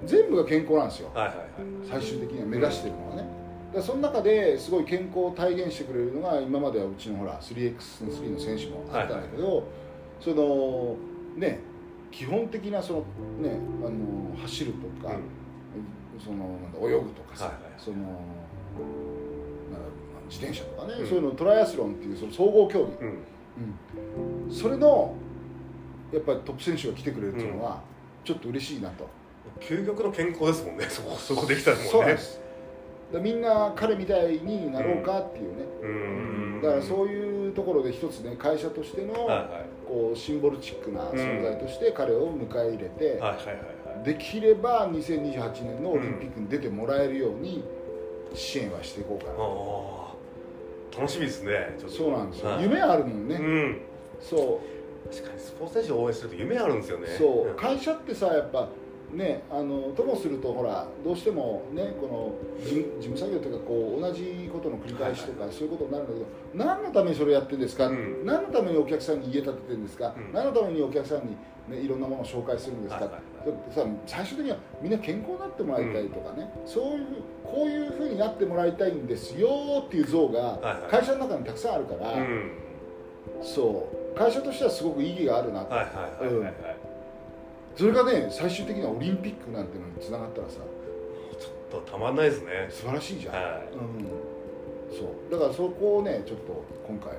[0.05, 1.11] 全部が健康なんですよ。
[1.14, 1.46] はいはいはい。
[1.88, 3.39] 最終的には目指してるのはね、
[3.75, 9.64] だその中ですごい健康を体現してくれるのが今まではうちのほら 3x の3の選手もあったんだけど、
[10.21, 10.97] その
[11.37, 11.61] ね
[12.11, 12.99] 基本的なその
[13.41, 15.14] ねあの走るとか、
[16.18, 18.16] そのなんだ泳ぐとかさ、はいはいそのなんだ
[20.29, 21.09] 自転車とかね、うん。
[21.09, 23.09] そういうのトライアスロンっていうその総合競技、うん。
[23.09, 24.47] うん。
[24.47, 25.14] うんそれの
[26.12, 27.81] やっぱりトップ選手が来てくれるっていうのは
[28.25, 29.09] ちょっと嬉しいなと、
[29.61, 30.87] 究極の健康ですもんね。
[30.89, 31.91] そこそこできたらもんね。
[31.91, 32.41] そうです
[33.18, 35.86] みんな彼みたいになろうかっていうね、う
[36.58, 36.61] ん。
[36.62, 39.14] だからそういうところで一つね会社としての
[39.86, 43.20] こうシンボルチックな存在として彼を迎え入れて、
[44.04, 47.64] できれば2028年のオリンピックに出てもらえるように
[48.34, 49.32] 支援はしていこうか
[50.92, 52.62] な、楽しみですねそうなんですよ、はい。
[52.62, 53.80] 夢あるもんね、うん。
[54.20, 54.80] そう。
[55.08, 57.08] 確かにスポーツ選手を応援すると夢あるんですよね。
[57.18, 58.68] そう、ん会社ってさやっぱ
[59.14, 68.24] ねあのともするとほらどうしてもねこの事務事務作業というかこう同じことの繰り返しとか、そういうことになるんだけど何のためにそれやってるんですか、うん。
[68.24, 70.32] 何のためにお客さんに家建ててるんですか、うん。
[70.32, 71.36] 何のためにお客さんに、
[71.68, 73.11] ね、いろんなものを紹介するんですか、はい
[74.06, 77.06] 最終的にはみんな健康になってもらいたいとかね、そういう
[77.42, 79.48] こういうふうになってもらいたいんですよ
[79.86, 80.58] っていう像が
[80.90, 82.50] 会社の中にたくさんあるから、うん。
[83.42, 84.18] そう。
[84.18, 86.70] 会社としてはすごく意義があるなと、はいはいはいはいはい
[87.77, 90.61] それがね最終的にはオリンピックなんてのにつながったらさ
[91.41, 92.66] ちょっとたまんないですね。
[92.68, 95.33] 素晴らしいじゃん、はうん、そう。
[95.33, 97.12] だからそこをねちょっと今回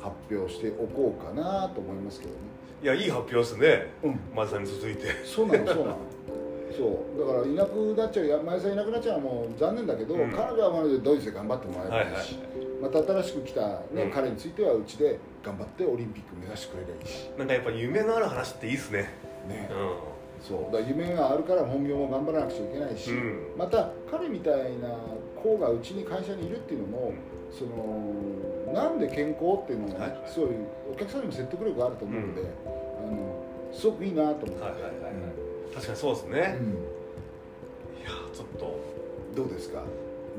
[0.00, 2.38] 発表しておこうかなと思いますけどね。
[2.82, 3.92] いやいい発表ですね。
[4.02, 4.20] うん。
[4.34, 5.06] マジさんに続いて。
[5.24, 5.96] そうなのそうなの。
[6.76, 7.20] そう。
[7.20, 10.30] だからいなくなっちゃうや前さんいなくなっちゃうのはもう残念だけど、うん。
[10.30, 12.38] 彼女はまるでドイツで頑張ってもらえばいいし、
[12.80, 14.10] また新しく来た、ねうん。
[14.10, 17.30] 彼についてはうちで頑張ってオリンピック目指してくれればいいし。
[17.36, 19.10] なんかやっぱ夢のある話っていいっすね。
[19.48, 19.68] ね。
[19.70, 20.72] うそう。
[20.72, 23.58] だ夢があるから本業も頑張らなくちゃいけないし、んうん。
[23.58, 24.88] また彼みたいな
[25.36, 27.12] 子がうちに会社にいるっていうのも、
[27.50, 30.22] そのなんで健康っていうのもね、はいはい。
[30.26, 30.50] すごい
[30.92, 35.12] お客さんにも説得力があると思うので、あのすごくいいなと思って、はいはいはいはい。
[35.74, 36.56] 確かにそうですね。
[36.60, 36.66] うん。
[36.66, 36.72] うん
[38.02, 38.92] いやちょっと。
[39.34, 39.82] どうですか？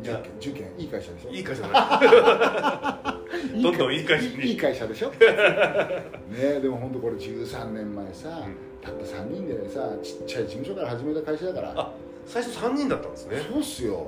[0.02, 1.30] 受験受験いい会社でしょ？
[1.32, 3.20] いい会社だ
[3.56, 3.62] ね。
[3.62, 4.44] どんどんいい会社に。
[4.46, 5.10] いい会社でしょ？
[5.12, 11.74] ねでも本当これ13年前さ、んたった3人でさちっちゃい事務所から始めた会社だから。
[11.76, 11.92] あ
[12.26, 13.38] 最初3人だったんですね。
[13.52, 14.08] そうっすよ。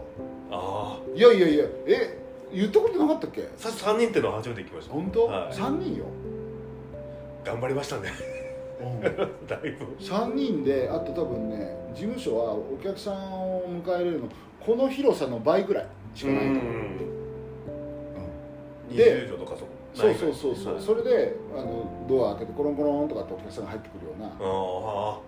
[0.52, 1.18] ああ。
[1.18, 2.18] いやいやいやえ
[2.54, 3.50] 言ったことなかったっけ？
[3.58, 4.94] 最初3人っていうのは初めて聞きました。
[4.94, 5.54] 本当、はい。
[5.54, 6.06] 3人よ、
[7.44, 8.12] 頑張りましたね。
[9.48, 9.86] だいぶ。
[10.00, 13.16] 3人であと多分ね事務所はお客さん
[13.58, 14.28] を迎え入れるの
[14.66, 16.64] この広さの倍ぐらいしかないと思う、
[18.92, 19.58] 20で畳とか
[19.94, 20.84] そそうそうそうそう、はい。
[20.84, 25.20] それであのドア開けてコロンコロンとかってお客さんが入ってくるようなああ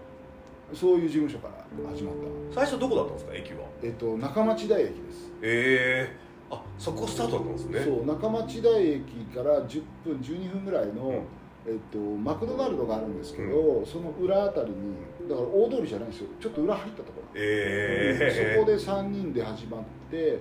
[0.73, 2.15] そういう事務所から始まっ
[2.51, 2.55] た。
[2.55, 3.59] 最初どこだったんですか駅は？
[3.83, 5.31] えっと中町台駅です。
[5.41, 7.79] ええあそこスタートだったんですね。
[7.85, 11.21] そう中町台駅から10分12分ぐらいの、うん
[11.67, 14.95] えっと、マクドナルドがあるんですけど、その裏あたりに
[15.29, 16.29] だから大通りじゃないんですよ。
[16.39, 17.27] ちょっと裏入ったところ。
[17.35, 20.39] ええそこで3人で始まって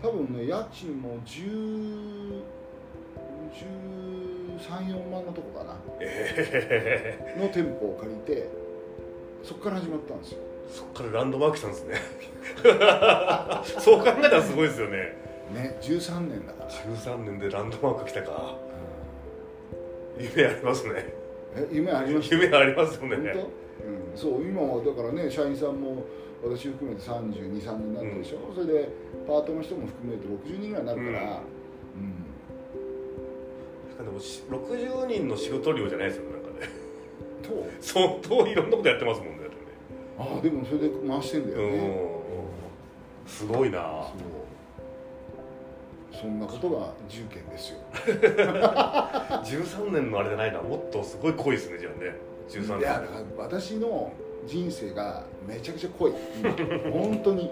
[0.00, 2.42] 多分ね家賃も10
[4.60, 5.76] 1314万のとこかな。
[6.00, 8.48] えの店舗を借りて
[9.42, 10.38] そこから始まったんですよ。
[10.40, 11.96] えそっからランドマークしたんですね。
[13.80, 14.96] そう考えたらすごいですよね。
[15.52, 18.56] ね13年だから、13年でランドマーク来たか
[20.22, 21.14] 夢ありますね。
[21.56, 23.16] え夢ありました夢ありますよね。
[23.16, 26.04] 本当、うん、そう今はだからね社員さんも
[26.42, 28.88] 私含めて3 2 3人になってるでしょ、それで
[29.26, 31.42] パートの人も含めて60人ぐらいになるから、
[34.00, 34.04] うん。
[34.04, 36.68] でもし60人の仕事量じゃないですよねなんかね。
[37.42, 37.66] と？
[37.80, 39.40] 相当いろんなことやってますもんね
[40.18, 41.64] ああでもそれで回してんだよね、
[43.26, 43.30] うん。
[43.30, 43.78] すごいな。
[43.78, 44.39] そう
[46.20, 47.78] そんなことが重件ですよ。
[49.42, 50.60] 13年のあれじゃないな。
[50.60, 52.14] もっとすごい濃いですねじゃあね。
[52.48, 52.78] 13年。
[52.80, 54.12] いやだから私の
[54.46, 56.12] 人生がめちゃくちゃ濃い。
[56.38, 56.50] 今。
[56.92, 57.50] 本当に。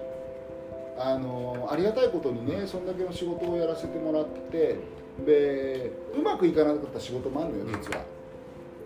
[1.00, 4.76] あのありがたいことにねそんだけの仕事をやらせてもらってて
[5.24, 8.02] でうまくいかなかった仕事もあるのよ実は、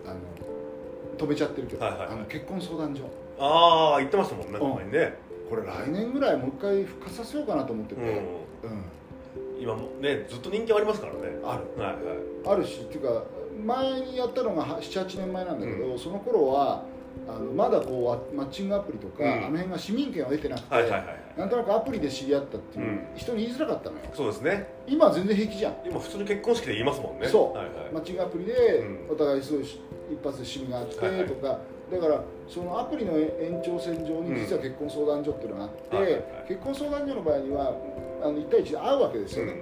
[0.05, 0.19] あの
[1.17, 2.09] 止めちゃってるけど、はいはいはい。
[2.09, 3.03] あの結婚相談所。
[3.39, 5.17] ああ言ってましたもんね前にね、
[5.49, 8.07] これ来年ぐらいもう一回復活させようかなと思ってて、うん。
[8.07, 8.85] うん
[9.63, 11.19] 今もねずっと人気ありますからね。
[11.43, 11.81] ある。
[11.81, 12.59] はいはい。
[12.59, 13.23] あるしっていうか
[13.65, 16.83] 前にやったのが78年前なんだけど、その頃は
[17.27, 19.31] あのまだこうマッチングアプリとか、うん。
[19.31, 23.07] あの辺が市民権を得てなくて、はいはいはいなんとなくアプリで知り合ったっていう、うん。
[23.15, 24.03] 人に言いづらかったのよ。
[24.13, 24.67] そうですね。
[24.85, 25.75] 今は全然平気じゃん。
[25.83, 27.27] 今普通に結婚式で言いますもんね。
[27.27, 27.57] そう。
[27.57, 27.93] はいはい。
[27.93, 29.13] マッチングアプリでうん。
[29.13, 31.27] お互いすごいし一発で趣味があってはいはい。
[31.27, 31.59] とか、
[31.91, 36.23] だからそのアプリの延長線上に実は結婚相談所っていうのがあって、はいはいはい。
[36.47, 37.73] 結婚相談所の場合には
[38.23, 39.53] あの1対1で会うわけですよね、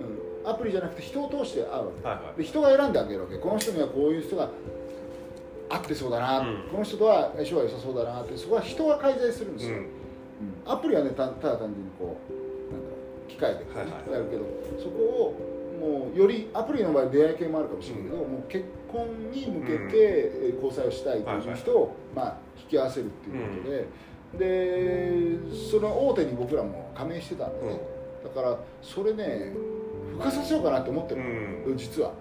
[0.00, 0.44] うん。
[0.44, 0.50] うん。
[0.50, 2.08] アプリじゃなくて人を通して会うわけ。
[2.08, 2.38] はいはい。
[2.38, 3.38] で人が選んであげるわけ。
[3.38, 4.50] この人にはこういう人が
[5.70, 6.64] 合ってそうだな、うん。
[6.70, 8.36] この人とは相性が良さそうだなって。
[8.36, 9.76] そこは人が介在するんですよ、
[10.66, 12.96] アプリはねたただ単純にこうなんだろ
[13.26, 13.66] う機械で
[14.12, 14.44] やるけど
[14.78, 15.34] そこを
[15.78, 23.86] もうよりアプリの場合出会い系もあるかもしれないけど、もう結婚に向けてえー交際をしたいという人を、まあ、引き合わせるっていうことで、
[24.38, 25.38] で
[25.70, 27.80] その大手に僕らも加盟してたんでね、
[28.24, 29.52] だからそれね
[30.12, 31.26] 復活させようかなって思ってるの、
[31.70, 31.76] うん。
[31.76, 32.12] 実は。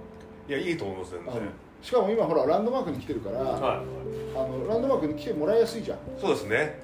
[0.48, 1.34] いやいいと思います全然。
[1.34, 1.42] あの
[1.82, 3.84] しかも今ほらランドマークに来てるから、は
[4.36, 6.80] あのランドマークに来てもらいやすいじゃん、いそうですね。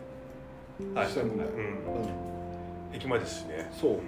[0.94, 1.08] はい。
[1.08, 1.56] 実際問題うん。
[1.56, 2.96] うん。
[2.96, 3.72] 駅前ですしね。
[3.80, 4.00] そう。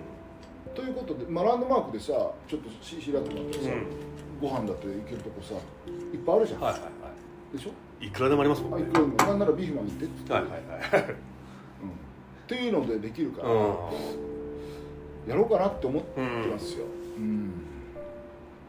[0.75, 3.87] ということで、まあ、ランドマークでさちょっとし開くのってさ、うん。
[4.41, 5.57] ご飯だって行けるとこさい
[6.17, 6.87] っぱいあるじゃん、はいはいは
[7.53, 7.57] い。
[7.57, 7.71] でしょ？
[8.03, 8.85] いくらでもありますもんね。
[8.85, 9.15] あいくらでも。
[9.15, 11.09] なんならビーフマン行ってって言って、はいはいはい。
[11.09, 11.15] うん、っ
[12.47, 13.53] ていうのでできるから、う
[15.27, 16.85] やろうかなって思ってんますよ、
[17.17, 17.51] うん。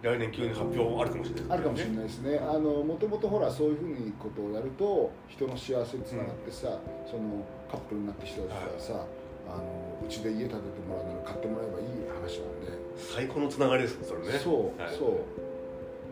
[0.03, 2.39] 来年急に発表あるかもしれないあるかもしれないですね。
[2.39, 6.79] あのもともとほらそういうふうにことをやると人の幸せにつながってさ、
[7.11, 8.57] そのカップルになった人たち
[8.91, 9.07] がさ、
[9.49, 9.63] あの
[10.07, 14.39] うちで家建ててもらうなら買ってもらえばいい話なんで、最高のつながりですねそれね。
[14.39, 14.95] そう、はい。
[14.95, 15.25] そ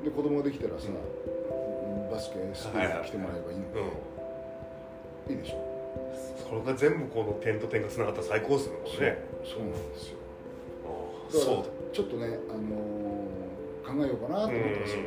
[0.02, 0.04] う。
[0.04, 0.88] で子供ができたらさ、
[2.12, 5.36] バスケスクールに来てもらえばいいので、うん。
[5.36, 5.64] いいでしょ。
[6.48, 9.24] それが全部この点と点がつながったら最高ですよね。
[9.42, 10.18] そうなんですよ
[11.40, 12.94] ちょっとね、あのー
[13.84, 15.00] 考えようかなと思ってますよ、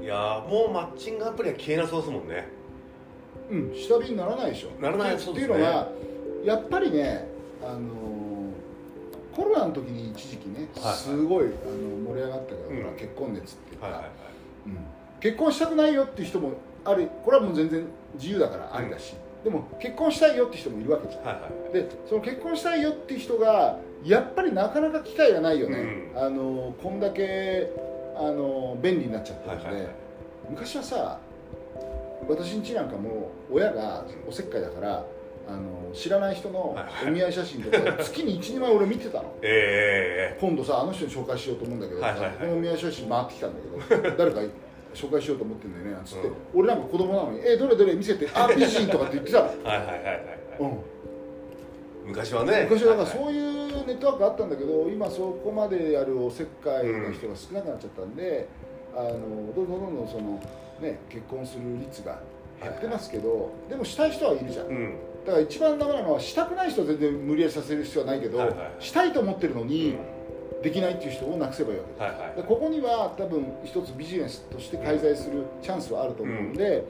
[0.00, 2.48] いやーもうマッチングアプリは消えなそうですもんね。
[3.50, 4.70] うん、うん、下火にならないでしょ。
[4.80, 5.54] ならないそうですね。
[5.54, 5.88] っていうのは
[6.44, 7.28] やっぱりね、
[7.62, 8.12] あのー
[9.36, 12.96] コロナの時に一時期ね、すごいあの盛り上がったけど、うん。
[12.96, 14.12] 結婚熱っていうか、はいはいはい。
[14.66, 14.76] うん。
[15.20, 16.52] 結婚したくないよっていう人も
[16.84, 25.78] あるこれはもう全然自由だからありだし、でも結婚したいよって人もいるわけじゃん、はいはいでその結婚したいよっていう人がやっぱりなかなか機会がないよね、
[26.14, 26.24] うん。
[26.24, 27.70] あのこんだけ
[28.16, 29.94] あの便利になっちゃってるので、はいはいはい。
[30.50, 31.18] 昔はさ
[32.28, 35.04] 私ん家なんかも親がおせっかいだから
[35.48, 36.76] あの知らない人の
[37.06, 39.34] お見合い写真とか月に12枚俺見てたの。
[39.42, 42.30] え今度さあの人に紹介しようと思うんだけど、はいはいはい。
[42.32, 44.40] このお見合い写真回ってきたんだけど 誰か
[44.94, 50.16] 紹介しようと思ってんだよねなんつって、俺なんか子供なのに「えどれどれ見せてあ美人」とかって言ってたの、えはいはいはいはいはい。
[50.60, 50.78] うん、
[52.08, 52.66] 昔はね。
[52.68, 58.48] 昔はだからそういうネットワークあったんだけど今そこまでやるおせっかいの人が少なくなっちゃったんで、
[58.94, 60.42] あのどんどんどんどんその、
[60.80, 62.20] ね、結婚する率が
[62.60, 64.96] 減ってますけど、でもしたい人はいるじゃん、うん。
[65.26, 69.68] だから一番ダメなのはしたくない人は全然無理やりさせる必要はないけど、はいはいしたいと思ってるのうん。
[69.68, 69.96] に
[70.62, 76.84] できないっていう人をなくせばいいわけはいはいでここには多分一つビジネスとして介在するチャンスはあると思うんで、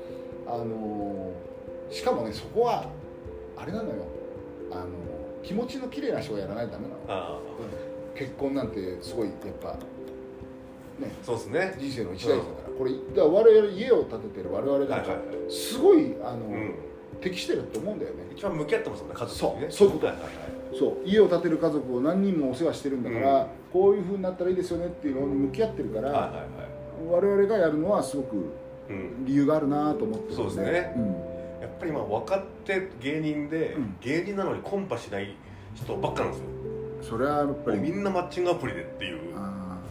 [0.46, 1.30] あの
[1.90, 2.86] しかもねそこは
[3.56, 4.04] あれなのよ。
[4.70, 5.11] あの
[5.42, 7.00] 気持ちの綺麗な人がやらないとダメなの。
[7.08, 7.38] あ
[8.14, 9.72] 結婚なんてすごいやっぱ
[11.00, 11.10] ね。
[11.22, 11.76] あそうですね。
[11.78, 15.50] 人生の一大事だから、これだから我々家を建ててる我々なんか、はいはいはい。
[15.50, 16.74] すごいあの、うん。
[17.20, 18.24] 適してると思うんだよね。
[18.34, 19.66] 一番向き合ってますもんね家族にね。
[19.70, 20.06] そうそういうこと。
[20.06, 20.32] はいはいはい。
[20.78, 23.46] そう家を建てる家族を何人もお世話してるんだから、うん。
[23.72, 26.46] こういうふうになったらいいですよねっていうのに向き合ってるから、はいはいはい。
[27.24, 28.36] 我々がやるのはすごく
[28.88, 29.24] うん。
[29.24, 30.92] 理由があるなと思ってるそうですね。
[30.96, 31.31] うん
[31.62, 33.96] やっぱり今若手芸人で、うん。
[34.00, 35.36] 芸人なのにコンパしない
[35.74, 36.46] 人ばっかなんですよ。
[37.02, 37.78] それはやっぱり。
[37.78, 39.32] みんなマッチングアプリでっていう。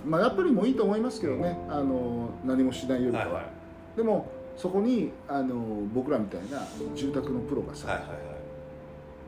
[0.06, 3.98] まあやっぱりもういいと思いますけどね、あの何もしないよりかは、はいはい。
[3.98, 5.56] でもそこにあの
[5.94, 6.64] 僕らみたいな
[6.96, 8.18] 住宅のプロがさ、はいはいはい。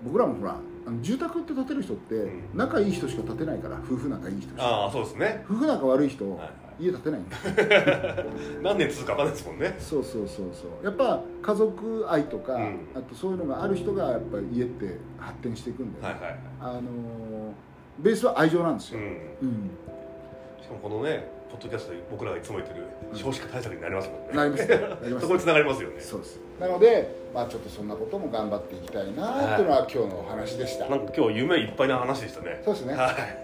[0.04, 2.42] 僕らもほらあの住宅って建てる人ってうん。
[2.56, 4.64] 仲いい人しか建てないから夫婦仲いい人しか。
[4.64, 7.38] ああそうですね、夫婦仲悪い人、はいはい、家建てないんだ。
[8.62, 9.76] 何年続くか分かんないですもんね。
[9.80, 10.86] そうそうそうそう。
[10.86, 12.80] やっぱ家族愛とか、うん。
[12.96, 16.84] あとそういうのがある人がやっぱり家って発展していくんだよね、はいはいあのー
[18.00, 19.06] ベースは愛情なんですよ、うん。
[19.06, 19.70] うん。
[20.62, 23.18] しかもこのねポッドキャストで僕らがいつも言ってるうん。
[23.18, 24.78] 少子化対策になりますもんね、なりますね。
[24.78, 25.96] なりますそこにつながりますよね。
[26.00, 26.40] そうです。
[26.60, 32.62] なのでまあちょっとそんなことも頑張っていきたいなっていうのは今日のお話でした、なんか今日夢いっぱいな話でしたね。
[32.66, 32.94] そうですね。
[32.96, 33.43] はい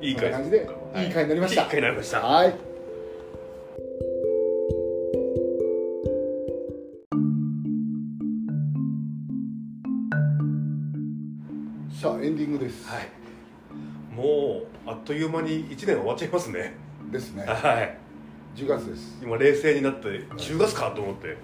[0.00, 1.12] いい回感じではいいい。
[1.12, 1.62] 回になりました。
[1.62, 2.20] いい回になりました。
[2.20, 2.54] はい。
[12.00, 13.08] さあエンディングです、はい。
[14.14, 16.74] もうあっという間に1年終わっちゃいますね。
[17.10, 17.44] ですね。
[17.44, 17.98] はい。
[18.54, 19.18] 10月です。
[19.20, 21.36] 今冷静になって10月かと思って。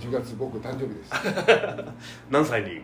[0.00, 1.10] 10月僕誕生日です。
[2.30, 2.80] 何歳に？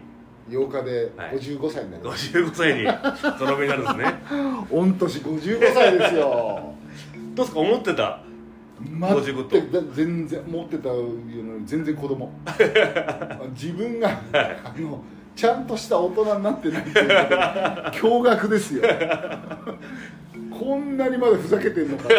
[0.49, 1.39] 8日ではい。
[1.39, 4.23] 55歳になります、55歳にゾロ目になるんですね。
[4.71, 6.75] 御年55歳ですよ。
[7.35, 7.61] どうですか？
[7.61, 8.21] 思ってた？
[8.91, 9.81] 待って55と？
[9.81, 12.31] だ全然持ってたのに全然子供。
[13.55, 15.03] 自分があの
[15.35, 18.83] ちゃんとした大人になってないっていう驚愕ですよ。
[20.57, 22.15] こんなにまでふざけてんのかって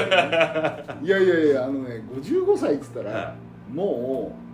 [1.05, 3.35] いやいやいやあのね55歳っつったら、は
[3.73, 4.44] もう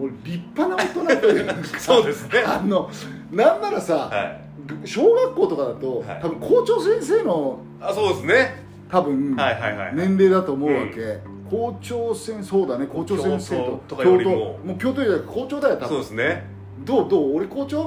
[0.00, 2.40] もう立派な大人というか そうですね。
[2.46, 2.88] あの
[3.30, 4.40] なんならさ、はい。
[4.88, 6.20] 小学校とかだと、はい。
[6.22, 8.64] 多分校長先生のあそうですね。
[8.90, 11.18] 多分、はいはいはい年齢だと思うわけ、
[11.50, 14.58] 校長先そうだね校長先生と教頭とかよりも。
[14.64, 16.46] もう教頭よりは校長だよ多そう分ですね。
[16.84, 17.84] どうどう俺校長？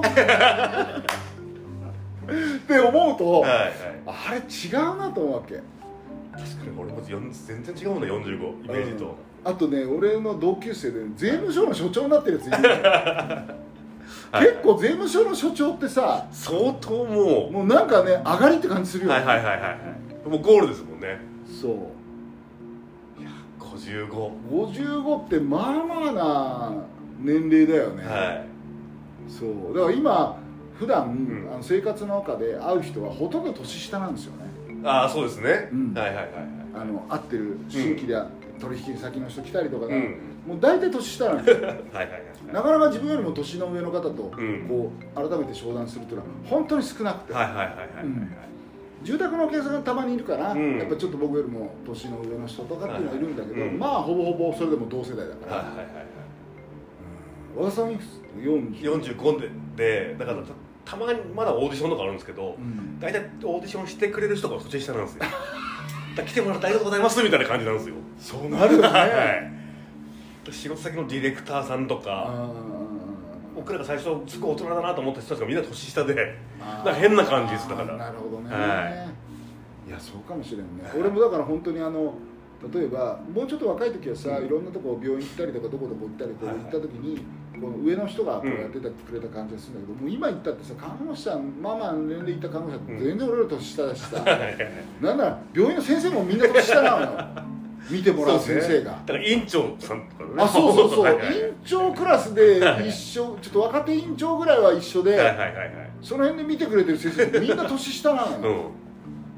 [2.66, 3.72] て思うと、はいはい。
[4.06, 4.40] あれ違
[4.76, 5.56] うなと思うわけ。
[5.56, 13.64] 確かに俺も全然違うもんね45イメージと、あとね俺の同級生で税務署の所長になってるやついる
[14.40, 19.18] 結構税務署の所長ってさ相当ももうなんかね上がりって感じするうよ。
[19.18, 19.76] ね、はいはいはいはいは
[20.26, 20.28] い。
[20.28, 21.18] もうゴールですもんね。
[21.60, 21.76] そう。
[23.58, 24.08] こ55
[24.50, 26.72] 55ってまあまあな
[27.20, 28.46] 年齢だよね、はい。
[29.30, 29.74] そう。
[29.74, 30.36] だから今
[30.78, 31.48] 普段、ん。
[31.52, 34.44] あの生活の中で会う人はほとんど年下なんですよね。
[34.84, 35.94] ああそうですね、うん。
[35.94, 36.26] はいはいはい
[36.74, 38.16] あの会ってる新規で、
[38.60, 40.52] 取引先の人来たりとかね、うん。
[40.52, 41.66] もう大体年下なんですよ。
[41.66, 44.66] はいはいはいなかなか自分よりも年の上の方とうん。
[44.68, 48.28] こう改めて商談するというのは本当に少なくて、はいはいはいはいはいうん。
[49.02, 50.78] 住宅のお客さんがたまにいるから、うん。
[50.78, 53.78] やっぱちょっと僕よりも年の上の人とかっていうのはいるんだけど、はいはいうん。
[53.78, 55.86] まあほぼほぼそれでも同世代だから、はいはいはい
[57.56, 57.64] うん。
[57.64, 58.80] 和田さんいくつ？40
[59.16, 60.52] 45ででだからた
[60.84, 62.98] たまにまだオーディションとかあるんですけどうん。
[63.00, 65.24] 大体オーディションしてくれる人が年下なんですよ
[66.22, 67.94] 来てもらってありがとうございますみたいな感じなんですよ。
[68.18, 70.52] そうなるよね、 はい。
[70.52, 72.50] 仕事先のディレクターさんとかあ
[73.56, 76.64] 僕らが最初すごい大人だなと思った人たちがみんな年下でー。
[76.64, 77.96] なんか変な感じですだから。
[77.96, 79.14] なるほどね、、はい。
[79.94, 82.14] やそうかもしれんね、はい俺もだから本当にあの
[82.72, 84.46] 例えばもうちょっと若い時はさ、うん。
[84.46, 87.24] いろんなとこ病院行ったりとかどこどこ行ったりこうはい行った時に、
[87.60, 94.24] この上の人がこうやっててくれた感じがするんだけど、もう今行ったってさ看護師さんまあまあ年齢いった看護師さん全然俺ら年下だしさ、
[95.00, 97.54] なんなら病院の先生もみんな年下なのよ
[97.90, 98.92] 見てもらう先生が。
[99.04, 100.30] だから院長さんとかね。
[100.38, 101.12] あそうそうそう。
[101.20, 101.20] 院
[101.64, 105.90] 長クラスで一緒ちょっと若手院長ぐらいは一緒で、はいはいはいはい。
[106.00, 108.84] その辺で見てくれてる先生みんな年下なのよ、うん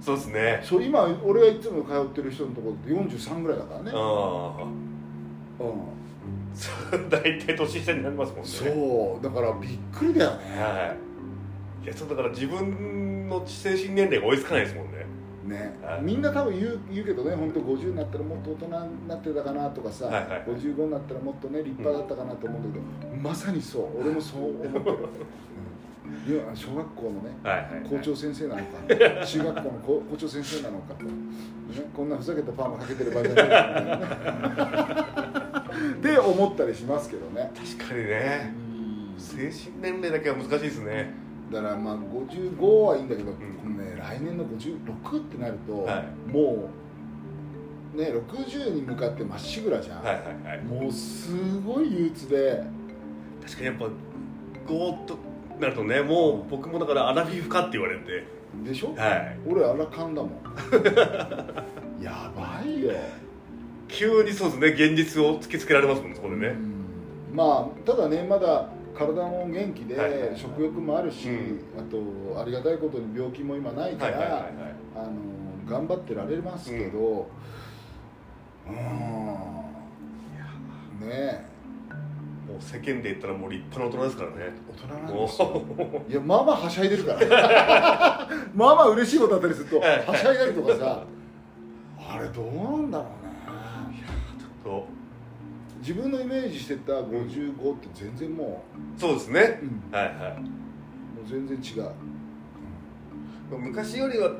[0.06, 0.60] そうですね。
[0.62, 4.62] そう今俺がいつも通ってる人のところって43ぐらいだからね、ああ。
[4.62, 8.46] うん、 大体年下になりますもんね。
[8.46, 9.24] そう。
[9.24, 10.94] だからびっくりだよね、は
[11.82, 11.86] い。
[11.86, 15.06] いやそうだから自分の精神年齢が追いつかないですもんね。
[15.48, 15.76] ね。
[15.82, 16.02] はい。
[16.02, 20.42] みんな多分言う言うけどね本当50になったらもっと大人になってたかなとかさ、はいはいはい。
[20.46, 24.02] 55になったらもっとね立派だったかなと思うんだけど、まさにそう。
[24.02, 24.86] 俺もそう思ってる、う ん
[26.26, 27.90] 今小学校のねはいはいはい。
[27.90, 28.62] 校長先生なのか
[29.24, 31.10] 中学校の校校長先生なのか、ね、
[31.94, 33.44] こんなふざけたパーマかけてる場合じゃない。
[33.44, 35.56] みたいなね
[35.98, 37.50] って思ったりしますけどね。
[37.54, 38.54] 確かにね。
[39.18, 41.12] 精神年齢だけは難しいですね。
[41.52, 43.34] だからまあ55はいいんだけど、ん。
[43.34, 46.68] このね、来年の56ってなると、はも
[47.94, 50.64] うね60に向かってまっしぐらじゃん、はいはいはい。
[50.64, 52.64] もうすごい憂鬱で。
[53.42, 53.84] 確かにやっぱ
[54.66, 55.18] ゴーッと
[55.60, 58.24] なるとねもう僕もだからアラフィフかって言われて。
[58.64, 59.38] でしょ、はい。
[59.46, 60.30] 俺あらかんだもん。
[62.02, 62.92] やばいよ。
[63.88, 66.48] 急にそうですね現実を突きつけられますもんねそこでね。
[66.48, 67.36] うん。
[67.36, 70.10] まあただねまだ体も元気で、はい。
[70.10, 71.60] はいはい食欲もあるし、うん。
[71.78, 71.82] あ
[72.34, 74.52] とありがたいことに病気も今ないから、はいはいはいはい。
[74.96, 75.10] あの
[75.68, 77.28] 頑張ってられますけど
[78.68, 78.74] うん。
[81.08, 81.55] ねも
[82.58, 84.54] う世間で言ったらもう立派な大人ですからね。
[84.68, 85.62] 大人なんもですよ。
[86.08, 88.28] ういやまあまあはしゃいでるから。
[88.54, 91.04] まあまあ嬉しいことあったりするとはしゃいだりとかさ
[91.98, 92.46] あれどう
[92.82, 93.36] なんだろうね。
[94.64, 94.96] ちょっ
[95.80, 98.64] 自分のイメージしてた55って全然も
[98.98, 99.60] とそうですね。
[99.62, 100.40] う、うん、はいはい。
[100.40, 101.92] もう全然違う、
[103.56, 104.32] 昔よりは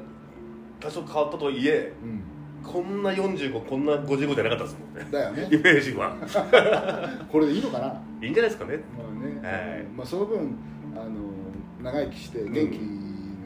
[0.81, 2.23] 多少変わったとはいえうん、
[2.67, 5.09] こんな45こんな55じゃなかったですもんね。
[5.11, 5.49] だよね。
[5.53, 6.17] イメージは。
[7.31, 8.81] これでいいのかな、まいいんじゃないですかね。
[8.99, 9.49] あね。
[9.49, 9.85] はい。
[9.97, 10.57] まあ、その分
[10.95, 11.11] あの
[11.83, 12.79] 長生きして元気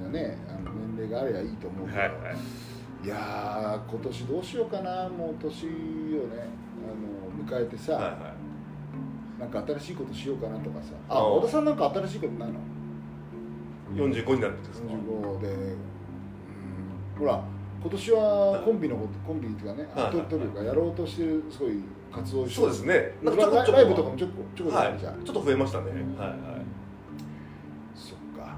[0.02, 3.06] なね、あの年齢があればいいと思うけど、はいはい。
[3.06, 6.48] いやー今年どうしようかなもう年をね
[6.84, 8.34] あの迎えてさ、はいは
[9.38, 10.92] なんか新しいことしようかなとかさ。
[11.08, 12.58] あ小田さんなんか新しいことないの？
[13.96, 15.78] い45になるんですか？45で、うん、
[17.18, 17.42] ほら
[17.82, 20.46] 今年はコンビのことコンビっていうかね、はいととい。
[20.46, 23.14] うかやろうとしてるすごい活動をそうですね。
[23.22, 25.84] ラなんかちょこちょこライブとかもちょこちょこちょっと増えましたね。
[26.18, 26.38] はいはい。
[27.94, 28.56] そっか。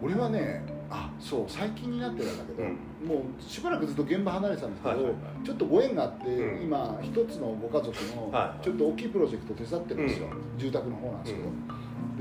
[0.00, 2.78] 俺はねあそう最近になってたんだけど、うん。
[3.08, 5.46] もうしばらくずっと現場離れてたんですけど、はいはいはい。
[5.46, 6.62] ちょっとご縁があって、うん。
[6.62, 11.40] 今一つのご家族のはいちょっと大きいプロジェクト手伝ってるんですよ、住宅の方なんですけ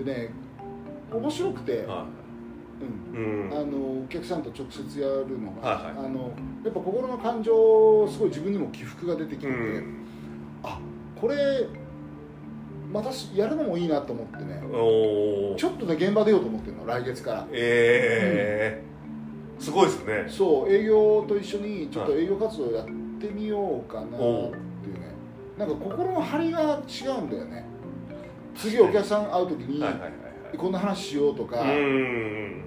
[0.01, 0.29] ど、でね
[1.13, 2.11] 面白くて、はうんい
[3.13, 3.49] うん。
[3.51, 6.05] あのお客さんと直接やるのが、はいはい。
[6.05, 6.31] あの
[6.63, 10.05] やっぱ心の感情すごい自分にも起伏が出てきてて、うん。
[10.63, 10.79] あ
[11.19, 11.67] これ
[12.91, 14.61] またやるのもいいなと思ってね。
[15.57, 17.47] ちょっとね現場出ようと思ってるの来月から。
[17.51, 18.91] ええ
[19.59, 20.25] すごいですね。
[20.27, 22.85] そう営業と一緒にちょっと営業活動やっ
[23.19, 24.51] てみようかなっていうね。
[25.57, 27.65] なんか心の張りが違うんだよね。
[28.55, 30.11] 次お客さん会う時にはいはいはい
[30.57, 31.83] こんな話しようとか、はいうん。
[31.83, 32.63] うん。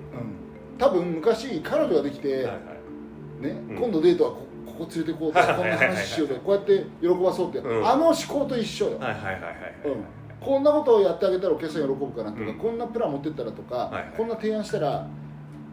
[0.78, 3.42] 多分昔彼女ができて、はいはい。
[3.42, 3.76] ねうん。
[3.76, 7.86] 今度デートはこここ連れてこうとかこんな話しようとかこうやって喜ばそうって、うん。
[7.86, 9.42] あの思考と一緒よ、はいはいはいはい
[9.86, 10.04] うん。
[10.40, 12.58] こんなことをやってあげたらお客さん喜ぶかなとか、うん。
[12.58, 14.12] こんなプラン持ってったらとか、はいはい。
[14.16, 15.06] こんな提案したら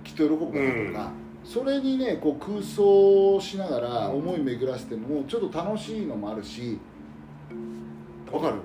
[0.03, 1.11] きっと喜ぶかなとか、
[1.43, 6.79] それにねこう空想しながらうん思い巡らせてもちょっと楽しいのもあるし
[8.31, 8.55] わかる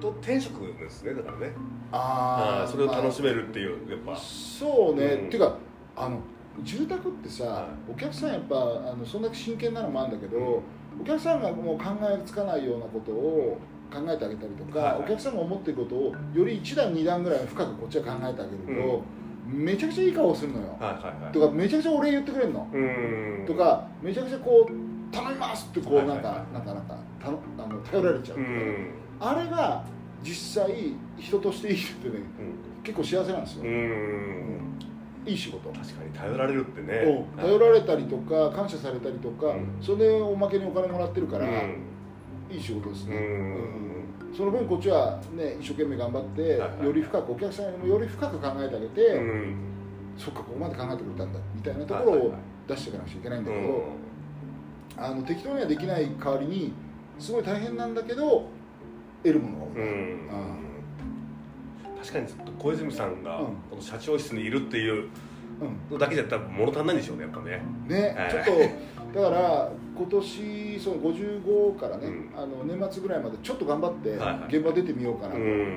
[0.00, 1.52] と転職ですねだからね。
[1.92, 4.12] あーあーそれを楽しめまるっていうやっぱ。
[4.12, 5.26] あそうね、うん。
[5.26, 5.56] っていうか
[5.96, 6.20] あの
[6.62, 11.02] 住宅ってさ、はお客さんやっぱあのそんだけ真剣なのもあるんだけど、うん。
[11.02, 13.58] お客さんがもう考えつかないようなことを
[13.92, 14.92] 考えてあげたりとか、はい。
[14.94, 19.02] はいお客さんが思ってることをより1段2段ぐらい深くこっちは考えてあげると、
[19.46, 21.32] めちゃくちゃいい顔するのよ、はいはいはい。
[21.32, 23.44] とかめちゃくちゃお礼言ってくれるの、うん。
[23.46, 28.90] とかめちゃくちゃこう頼みますってこうはいはいなんか、はいなんかなんかたのあの頼られちゃう、うん
[29.20, 29.84] あれが
[30.22, 32.24] 実際人として生きててね
[32.82, 33.70] 結構幸せなんですよ、うん。
[33.70, 35.30] うん。
[35.30, 35.70] いい仕事。
[35.70, 37.26] 確かに頼られるってね。
[37.36, 37.38] うん。
[37.38, 39.76] 頼られたりとか感謝されたりとか、うん。
[39.80, 41.82] それでおまけにお金もらってるから、うん。
[42.50, 43.22] いい仕事ですね、うん。
[44.30, 44.36] うん。
[44.36, 49.56] その分こっちはね一生懸命頑張って、より深くお客さんにもより深く考えてあげて、うん。
[50.16, 52.34] そっかここまで考えてくれたんだみたいなところを
[52.68, 55.04] 出していかなくちゃいけないんだけど、うん。
[55.04, 56.72] あの適当にはできない代わりに
[57.18, 58.48] すごい大変なんだけど
[59.26, 60.18] 得るものが多い、うん。
[62.00, 63.46] 確かにずっと小泉さんがうん。
[63.46, 65.08] この社長室にいるっていう
[65.60, 65.78] うん。
[65.90, 67.62] のだけじゃ多分物足んないんでしょうねやっぱね。
[67.88, 68.30] ね、はい。
[68.30, 72.30] ちょっとだから今年その55からね、うん。
[72.36, 74.56] あの年末ぐらいまでちょっと頑張ってはいはい。
[74.56, 75.44] 現場出てみようかなと、うん。
[75.44, 75.76] うん。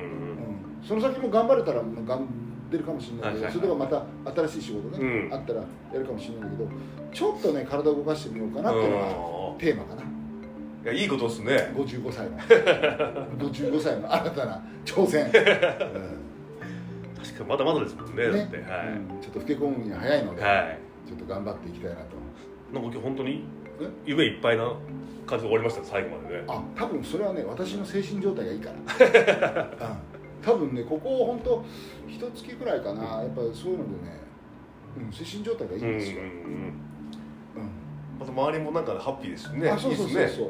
[0.88, 2.28] その先も頑張れたらもう頑
[2.70, 3.54] 出るかもしれないけど、はいはいはい。
[3.54, 3.88] それとかま
[4.34, 5.34] た新しい仕事ね、うん。
[5.34, 6.70] あったらやるかもしれないけど
[7.12, 9.06] ちょっとね体を動かしてみようかなっていうのが
[9.54, 9.58] うん。
[9.58, 10.04] テーマかな
[10.84, 11.74] いやいいことですね。
[11.76, 12.38] 55歳の
[13.38, 15.32] 55歳の新たな挑戦、 うん。
[15.32, 15.44] 確
[17.38, 18.58] かにまだまだですもんねだねって。
[18.58, 18.88] はい。
[18.88, 19.22] うん。
[19.22, 20.80] ちょっと老け込むには早いので、はい。
[21.08, 22.02] ちょっと頑張っていきたいなと。
[22.74, 23.44] なんか今日本当に？
[23.82, 23.90] え？
[24.06, 24.74] 夢いっぱいな
[25.28, 25.84] 感じで終わりました？
[25.84, 26.44] 最後までね。
[26.48, 29.96] あ多分それはね私の精神状態がいいから、 うん、
[30.42, 31.66] 多分ねここ本当
[32.08, 33.04] 一月くらいかな。
[33.22, 34.20] やっぱりそういうのでね、
[34.98, 36.74] うん、精神状態がいいんですよ、うんうんうんうん。
[38.20, 39.70] また周りもなんかハッピーですしね。
[39.70, 40.50] あそうそうそうそう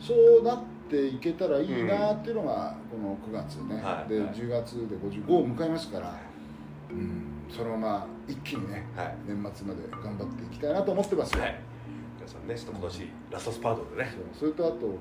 [0.00, 4.20] そうなっていけたらいいなっていうのがこの9月ね、ではい。
[4.24, 4.34] はい。
[4.34, 6.18] 10月で55を迎えますから、
[6.90, 7.22] うん、
[7.54, 9.16] そのまま一気にねはい。
[9.26, 11.60] 年末まで頑張っていきたいなと思ってますよ、はい。
[12.16, 14.12] 皆さんねちょっと今年ラストスパートでね。
[14.40, 14.50] そう。
[14.52, 14.94] それとあとあの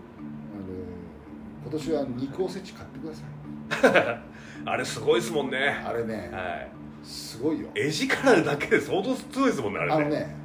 [1.64, 4.22] 今年は肉おせち買ってください。
[4.66, 5.84] あれすごいですもんね。
[5.86, 6.70] あれねはい。
[7.04, 7.70] すごいよ。
[7.76, 9.94] 絵力だけで相当強いですもんねあれね。
[9.96, 10.36] あのね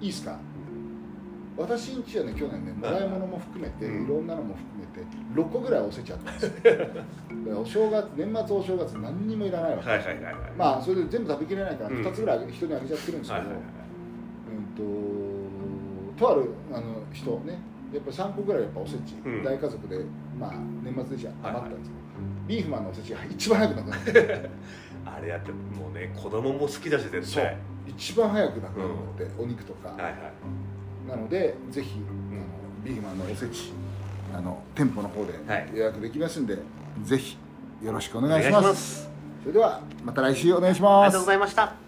[0.00, 0.38] いいっすか？
[1.58, 4.04] 私んちはね去年ねもらい物も含めて、うん。
[4.04, 5.04] いろんなのも含めて
[5.34, 6.44] 6個ぐらいおせちあったんです
[7.48, 7.60] よ。
[7.60, 10.34] お正月年末お正月何にもいらないわけ、はいはいはいはい。
[10.56, 11.96] まあそれで全部食べきれないからうん。
[11.96, 13.56] 2つぐらい人にあげちゃってるんですけど、うん
[16.16, 17.60] ととあるあの人ね
[17.92, 19.42] やっぱ3個ぐらいやっぱおせち、うん。
[19.44, 20.04] 大家族で
[20.38, 20.52] まあ
[20.84, 22.02] 年末でじゃはい余ったんですけど、
[22.46, 24.50] ビーフマンのおせちが一番早くなくなって
[25.04, 27.44] あれやってもうね子供も好きだし絶そう。
[27.44, 27.56] 対
[27.88, 30.12] 一番早くなくなって、お肉とか、はいはい
[31.08, 32.00] なのでぜひ、
[32.30, 32.40] あの
[32.84, 33.72] ビーフマンのおせち
[34.34, 35.70] あの店舗の方ではい。
[35.74, 36.58] 予約できますんで、
[37.02, 37.36] ぜひ
[37.82, 39.02] よろしくおお願いします。
[39.02, 39.10] す
[39.42, 41.87] それではまた来週お願いしありますがとうございました